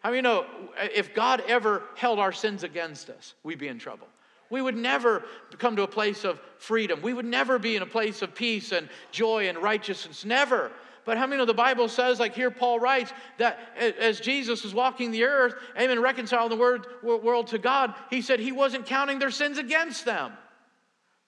[0.00, 0.46] How many you know
[0.94, 4.06] if God ever held our sins against us, we'd be in trouble.
[4.48, 5.24] We would never
[5.58, 7.02] come to a place of freedom.
[7.02, 10.24] We would never be in a place of peace and joy and righteousness.
[10.24, 10.70] Never.
[11.04, 14.74] But how many know the Bible says, like here Paul writes, that as Jesus was
[14.74, 19.18] walking the earth, amen, reconciling the word, world to God, he said he wasn't counting
[19.18, 20.32] their sins against them.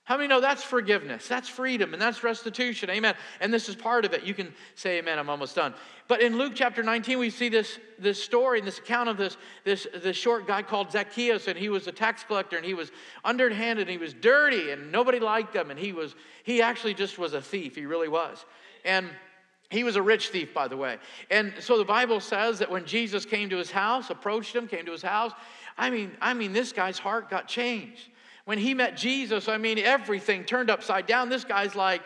[0.07, 1.27] How many know that's forgiveness?
[1.27, 2.91] That's freedom and that's restitution.
[2.91, 3.17] Amen.
[3.41, 4.23] And this is part of it.
[4.23, 5.75] You can say amen, I'm almost done.
[6.07, 9.37] But in Luke chapter 19, we see this, this story and this account of this,
[9.65, 12.93] this, this short guy called Zacchaeus, and he was a tax collector and he was
[13.25, 15.73] underhanded and he was dirty and nobody liked him.
[15.73, 17.75] And he was, he actually just was a thief.
[17.75, 18.45] He really was.
[18.85, 19.11] And
[19.71, 20.99] he was a rich thief, by the way.
[21.31, 24.87] And so the Bible says that when Jesus came to his house, approached him, came
[24.87, 25.33] to his house,
[25.77, 28.09] I mean, I mean, this guy's heart got changed.
[28.45, 31.29] When he met Jesus, I mean, everything turned upside down.
[31.29, 32.01] This guy's like,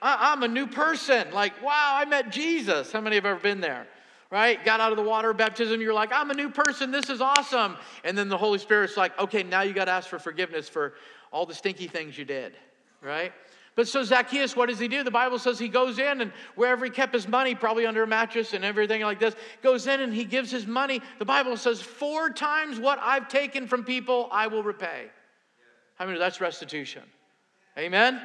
[0.00, 1.30] I'm a new person.
[1.32, 2.90] Like, wow, I met Jesus.
[2.90, 3.86] How many have ever been there?
[4.30, 4.64] Right?
[4.64, 6.90] Got out of the water of baptism, you're like, I'm a new person.
[6.90, 7.76] This is awesome.
[8.02, 10.94] And then the Holy Spirit's like, okay, now you got to ask for forgiveness for
[11.30, 12.56] all the stinky things you did.
[13.02, 13.32] Right?
[13.74, 15.02] But so Zacchaeus, what does he do?
[15.02, 18.06] The Bible says he goes in and wherever he kept his money, probably under a
[18.06, 21.00] mattress and everything like this, goes in and he gives his money.
[21.18, 25.06] The Bible says, four times what I've taken from people, I will repay.
[25.98, 27.02] I mean, that's restitution.
[27.78, 28.20] Amen?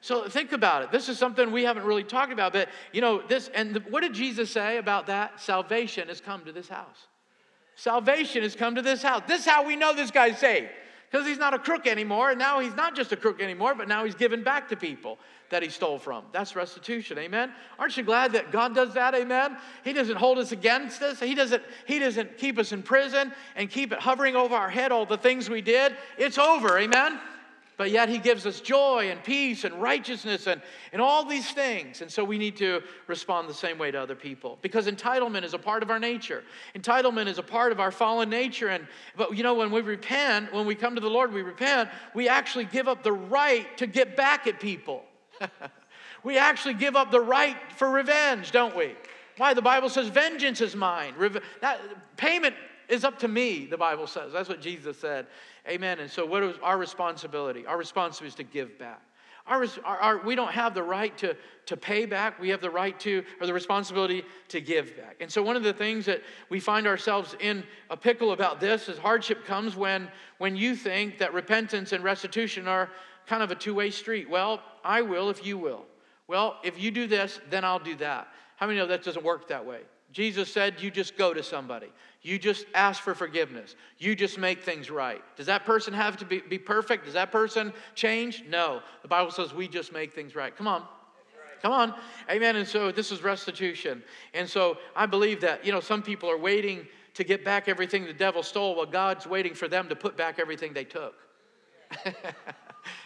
[0.00, 0.92] So think about it.
[0.92, 4.02] This is something we haven't really talked about, but you know, this, and the, what
[4.02, 5.40] did Jesus say about that?
[5.40, 7.08] Salvation has come to this house.
[7.74, 9.22] Salvation has come to this house.
[9.26, 10.68] This is how we know this guy's saved
[11.14, 12.30] because he's not a crook anymore.
[12.30, 15.20] And now he's not just a crook anymore, but now he's given back to people
[15.48, 16.24] that he stole from.
[16.32, 17.18] That's restitution.
[17.18, 17.52] Amen.
[17.78, 19.14] Aren't you glad that God does that?
[19.14, 19.56] Amen.
[19.84, 21.20] He doesn't hold us against us.
[21.20, 24.90] He doesn't, he doesn't keep us in prison and keep it hovering over our head,
[24.90, 25.96] all the things we did.
[26.18, 26.80] It's over.
[26.80, 27.20] Amen.
[27.76, 30.62] But yet he gives us joy and peace and righteousness and,
[30.92, 32.02] and all these things.
[32.02, 35.54] And so we need to respond the same way to other people because entitlement is
[35.54, 36.44] a part of our nature.
[36.76, 38.68] Entitlement is a part of our fallen nature.
[38.68, 41.90] And but you know, when we repent, when we come to the Lord, we repent,
[42.14, 45.04] we actually give up the right to get back at people.
[46.22, 48.94] we actually give up the right for revenge, don't we?
[49.36, 49.52] Why?
[49.52, 51.14] The Bible says, vengeance is mine.
[51.60, 51.80] that,
[52.16, 52.54] payment
[52.88, 54.32] is up to me, the Bible says.
[54.32, 55.26] That's what Jesus said.
[55.68, 56.00] Amen.
[56.00, 57.66] And so, what is our responsibility?
[57.66, 59.00] Our responsibility is to give back.
[59.46, 62.40] Our, our, our, we don't have the right to, to pay back.
[62.40, 65.16] We have the right to, or the responsibility to give back.
[65.20, 68.88] And so, one of the things that we find ourselves in a pickle about this
[68.88, 70.08] is hardship comes when,
[70.38, 72.90] when you think that repentance and restitution are
[73.26, 74.28] kind of a two way street.
[74.30, 75.84] Well, I will if you will.
[76.26, 78.28] Well, if you do this, then I'll do that.
[78.56, 79.80] How many know that doesn't work that way?
[80.10, 81.88] Jesus said, You just go to somebody.
[82.24, 83.76] You just ask for forgiveness.
[83.98, 85.22] You just make things right.
[85.36, 87.04] Does that person have to be, be perfect?
[87.04, 88.42] Does that person change?
[88.48, 88.80] No.
[89.02, 90.56] The Bible says we just make things right.
[90.56, 90.84] Come on.
[91.60, 91.94] Come on.
[92.30, 92.56] Amen.
[92.56, 94.02] And so this is restitution.
[94.32, 98.06] And so I believe that, you know, some people are waiting to get back everything
[98.06, 101.14] the devil stole while God's waiting for them to put back everything they took.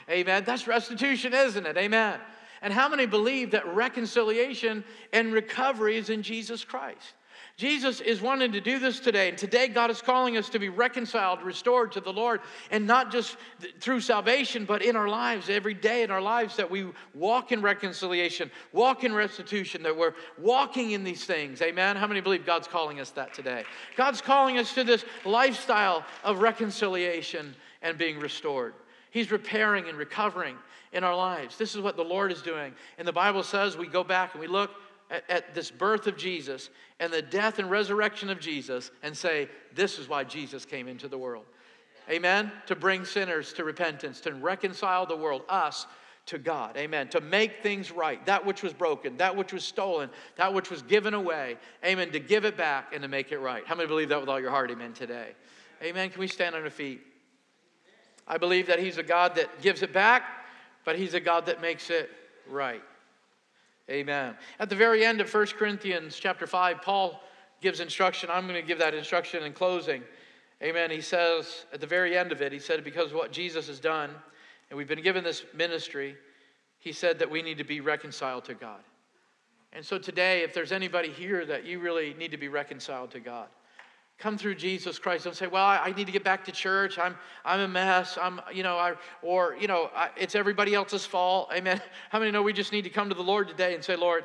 [0.09, 0.45] Amen.
[0.47, 1.77] That's restitution, isn't it?
[1.77, 2.21] Amen.
[2.63, 7.15] And how many believe that reconciliation and recovery is in Jesus Christ?
[7.59, 9.29] Jesus is wanting to do this today.
[9.29, 12.41] And today, God is calling us to be reconciled, restored to the Lord,
[12.71, 13.37] and not just
[13.81, 17.61] through salvation, but in our lives, every day in our lives, that we walk in
[17.61, 21.61] reconciliation, walk in restitution, that we're walking in these things.
[21.61, 21.97] Amen?
[21.97, 23.65] How many believe God's calling us that today?
[23.97, 28.75] God's calling us to this lifestyle of reconciliation and being restored.
[29.11, 30.55] He's repairing and recovering
[30.93, 31.59] in our lives.
[31.59, 32.73] This is what the Lord is doing.
[32.99, 34.71] And the Bible says we go back and we look
[35.11, 39.49] at, at, this birth of Jesus and the death and resurrection of Jesus and say,
[39.75, 41.47] This is why Jesus came into the world.
[42.11, 42.51] Amen?
[42.67, 45.87] To bring sinners to repentance, to reconcile the world, us,
[46.29, 46.77] to God.
[46.77, 47.09] Amen.
[47.09, 50.83] To make things right, that which was broken, that which was stolen, that which was
[50.83, 51.57] given away.
[51.85, 52.11] Amen.
[52.13, 53.67] To give it back and to make it right.
[53.67, 54.71] How many believe that with all your heart?
[54.71, 54.93] Amen.
[54.93, 55.31] Today.
[55.83, 56.11] Amen.
[56.11, 57.01] Can we stand on our feet?
[58.27, 60.23] I believe that He's a God that gives it back,
[60.85, 62.11] but He's a God that makes it
[62.49, 62.83] right.
[63.91, 64.37] Amen.
[64.59, 67.21] At the very end of 1 Corinthians chapter 5, Paul
[67.61, 68.29] gives instruction.
[68.31, 70.03] I'm going to give that instruction in closing.
[70.63, 70.91] Amen.
[70.91, 74.11] He says at the very end of it, he said, because what Jesus has done,
[74.71, 76.17] and we've been given this ministry,
[76.79, 78.81] he said that we need to be reconciled to God.
[79.73, 83.21] And so today, if there's anybody here that you really need to be reconciled to
[83.21, 83.49] God,
[84.19, 85.25] come through Jesus Christ.
[85.25, 86.99] Don't say, well, I need to get back to church.
[86.99, 88.19] I'm, I'm a mess.
[88.21, 91.51] I'm, you know, I, or, you know, I, it's everybody else's fault.
[91.55, 91.81] Amen.
[92.11, 94.25] How many know we just need to come to the Lord today and say, Lord,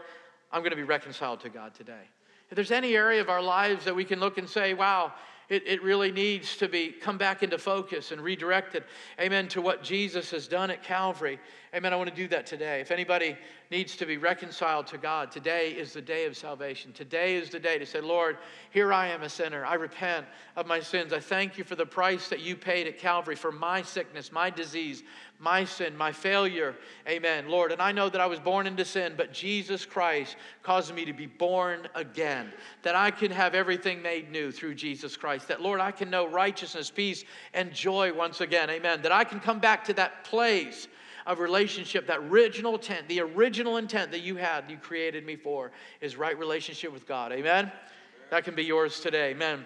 [0.51, 2.09] I'm going to be reconciled to God today.
[2.49, 5.13] If there's any area of our lives that we can look and say, wow,
[5.49, 8.83] it, it really needs to be come back into focus and redirected,
[9.19, 11.39] amen, to what Jesus has done at Calvary.
[11.75, 11.91] Amen.
[11.91, 12.81] I want to do that today.
[12.81, 13.35] If anybody
[13.71, 16.93] needs to be reconciled to God, today is the day of salvation.
[16.93, 18.37] Today is the day to say, Lord,
[18.69, 19.65] here I am a sinner.
[19.65, 21.13] I repent of my sins.
[21.13, 24.51] I thank you for the price that you paid at Calvary for my sickness, my
[24.51, 25.01] disease,
[25.39, 26.75] my sin, my failure.
[27.09, 27.71] Amen, Lord.
[27.71, 31.13] And I know that I was born into sin, but Jesus Christ caused me to
[31.13, 32.53] be born again,
[32.83, 36.27] that I can have everything made new through Jesus Christ, that, Lord, I can know
[36.27, 37.23] righteousness, peace,
[37.55, 38.69] and joy once again.
[38.69, 39.01] Amen.
[39.01, 40.87] That I can come back to that place
[41.25, 45.71] of relationship, that original intent, the original intent that you had, you created me for,
[46.01, 47.31] is right relationship with God.
[47.31, 47.71] Amen?
[48.29, 49.31] That can be yours today.
[49.31, 49.63] Amen.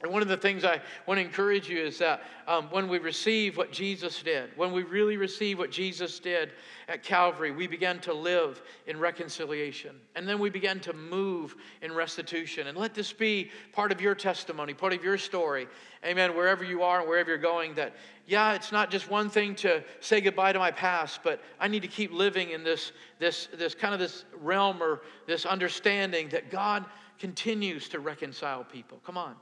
[0.00, 2.98] And one of the things I want to encourage you is that um, when we
[2.98, 6.52] receive what Jesus did, when we really receive what Jesus did
[6.86, 9.96] at Calvary, we began to live in reconciliation.
[10.14, 12.68] And then we began to move in restitution.
[12.68, 15.66] And let this be part of your testimony, part of your story.
[16.04, 16.36] Amen.
[16.36, 17.96] Wherever you are and wherever you're going, that,
[18.28, 21.82] yeah, it's not just one thing to say goodbye to my past, but I need
[21.82, 26.52] to keep living in this, this, this kind of this realm or this understanding that
[26.52, 26.84] God
[27.18, 29.00] continues to reconcile people.
[29.04, 29.34] Come on.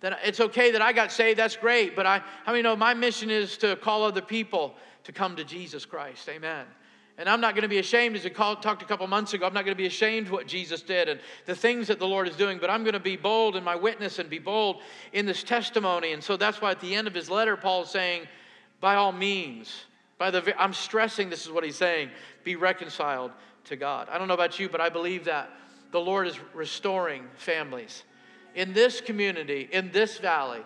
[0.00, 2.94] That it's okay that I got saved, that's great, but I, how many know my
[2.94, 4.74] mission is to call other people
[5.04, 6.28] to come to Jesus Christ?
[6.28, 6.66] Amen.
[7.18, 9.46] And I'm not going to be ashamed, as we called, talked a couple months ago,
[9.46, 12.28] I'm not going to be ashamed what Jesus did and the things that the Lord
[12.28, 14.82] is doing, but I'm going to be bold in my witness and be bold
[15.14, 16.12] in this testimony.
[16.12, 18.26] And so that's why at the end of his letter, Paul is saying,
[18.80, 19.84] by all means,
[20.18, 22.10] by the, I'm stressing this is what he's saying,
[22.44, 23.30] be reconciled
[23.64, 24.08] to God.
[24.10, 25.50] I don't know about you, but I believe that
[25.92, 28.04] the Lord is restoring families.
[28.56, 30.62] In this community, in this valley,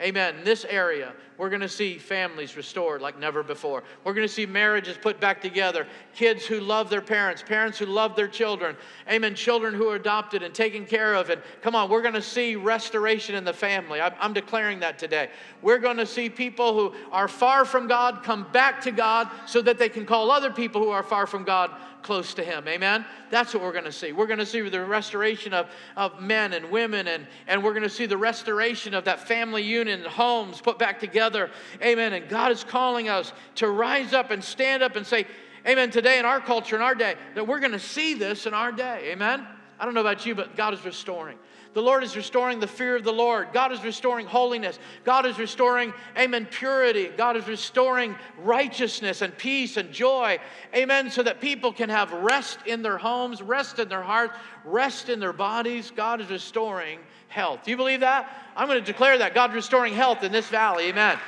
[0.00, 0.36] Amen.
[0.36, 3.82] In this area, we're going to see families restored like never before.
[4.02, 7.84] We're going to see marriages put back together, kids who love their parents, parents who
[7.84, 8.76] love their children.
[9.10, 9.34] Amen.
[9.34, 11.28] Children who are adopted and taken care of.
[11.28, 14.00] And come on, we're going to see restoration in the family.
[14.00, 15.28] I'm declaring that today.
[15.60, 19.60] We're going to see people who are far from God come back to God so
[19.60, 21.72] that they can call other people who are far from God
[22.02, 22.66] close to Him.
[22.68, 23.04] Amen?
[23.30, 24.12] That's what we're going to see.
[24.12, 27.82] We're going to see the restoration of, of men and women, and, and we're going
[27.82, 31.50] to see the restoration of that family union, and homes put back together.
[31.82, 32.12] Amen.
[32.12, 35.26] And God is calling us to rise up and stand up and say,
[35.66, 38.54] Amen, today in our culture, in our day, that we're going to see this in
[38.54, 39.10] our day.
[39.12, 39.46] Amen?
[39.78, 41.38] I don't know about you, but God is restoring.
[41.72, 43.48] The Lord is restoring the fear of the Lord.
[43.52, 44.80] God is restoring holiness.
[45.04, 47.10] God is restoring, amen, purity.
[47.16, 50.38] God is restoring righteousness and peace and joy.
[50.74, 51.10] Amen.
[51.10, 55.20] So that people can have rest in their homes, rest in their hearts, rest in
[55.20, 55.92] their bodies.
[55.94, 56.98] God is restoring
[57.28, 57.60] health.
[57.64, 58.28] Do you believe that?
[58.56, 59.32] I'm going to declare that.
[59.32, 60.88] God's restoring health in this valley.
[60.88, 61.18] Amen.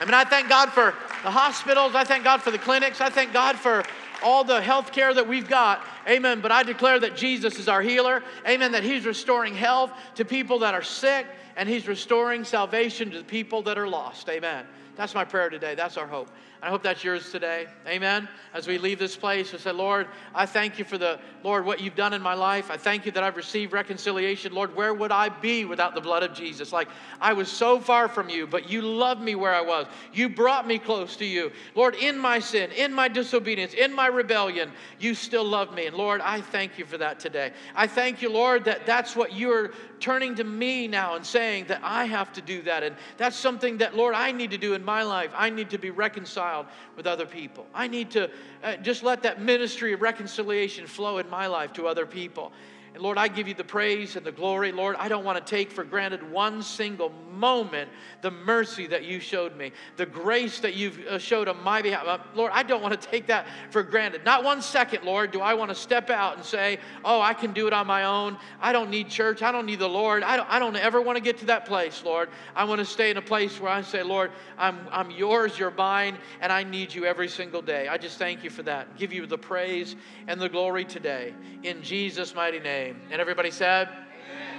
[0.00, 1.94] I mean, I thank God for the hospitals.
[1.94, 3.02] I thank God for the clinics.
[3.02, 3.84] I thank God for
[4.22, 5.84] all the health care that we've got.
[6.08, 6.40] Amen.
[6.40, 8.22] But I declare that Jesus is our healer.
[8.48, 8.72] Amen.
[8.72, 11.26] That He's restoring health to people that are sick
[11.56, 14.28] and He's restoring salvation to the people that are lost.
[14.28, 14.66] Amen.
[14.96, 15.74] That's my prayer today.
[15.74, 16.28] That's our hope.
[16.62, 17.68] I hope that's yours today.
[17.86, 18.28] Amen.
[18.52, 21.80] As we leave this place, we say, Lord, I thank you for the, Lord, what
[21.80, 22.70] you've done in my life.
[22.70, 24.52] I thank you that I've received reconciliation.
[24.52, 26.70] Lord, where would I be without the blood of Jesus?
[26.70, 26.88] Like,
[27.18, 29.86] I was so far from you, but you loved me where I was.
[30.12, 31.50] You brought me close to you.
[31.74, 35.88] Lord, in my sin, in my disobedience, in my rebellion, you still love me.
[35.90, 37.50] And Lord, I thank you for that today.
[37.74, 41.80] I thank you, Lord, that that's what you're turning to me now and saying that
[41.82, 42.84] I have to do that.
[42.84, 45.32] And that's something that, Lord, I need to do in my life.
[45.34, 47.66] I need to be reconciled with other people.
[47.74, 48.30] I need to
[48.62, 52.52] uh, just let that ministry of reconciliation flow in my life to other people.
[52.94, 54.72] And Lord, I give you the praise and the glory.
[54.72, 57.88] Lord, I don't want to take for granted one single moment
[58.20, 62.04] the mercy that you showed me, the grace that you've uh, showed on my behalf.
[62.06, 64.24] Uh, Lord, I don't want to take that for granted.
[64.24, 67.52] Not one second, Lord, do I want to step out and say, oh, I can
[67.52, 68.36] do it on my own.
[68.60, 69.40] I don't need church.
[69.42, 70.24] I don't need the Lord.
[70.24, 72.28] I don't, I don't ever want to get to that place, Lord.
[72.56, 75.70] I want to stay in a place where I say, Lord, I'm, I'm yours, you're
[75.70, 77.86] mine, and I need you every single day.
[77.86, 78.96] I just thank you for that.
[78.98, 79.94] Give you the praise
[80.26, 81.34] and the glory today.
[81.62, 82.96] In Jesus' mighty name name.
[83.10, 83.88] And everybody said,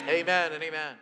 [0.03, 0.95] Amen, amen and amen.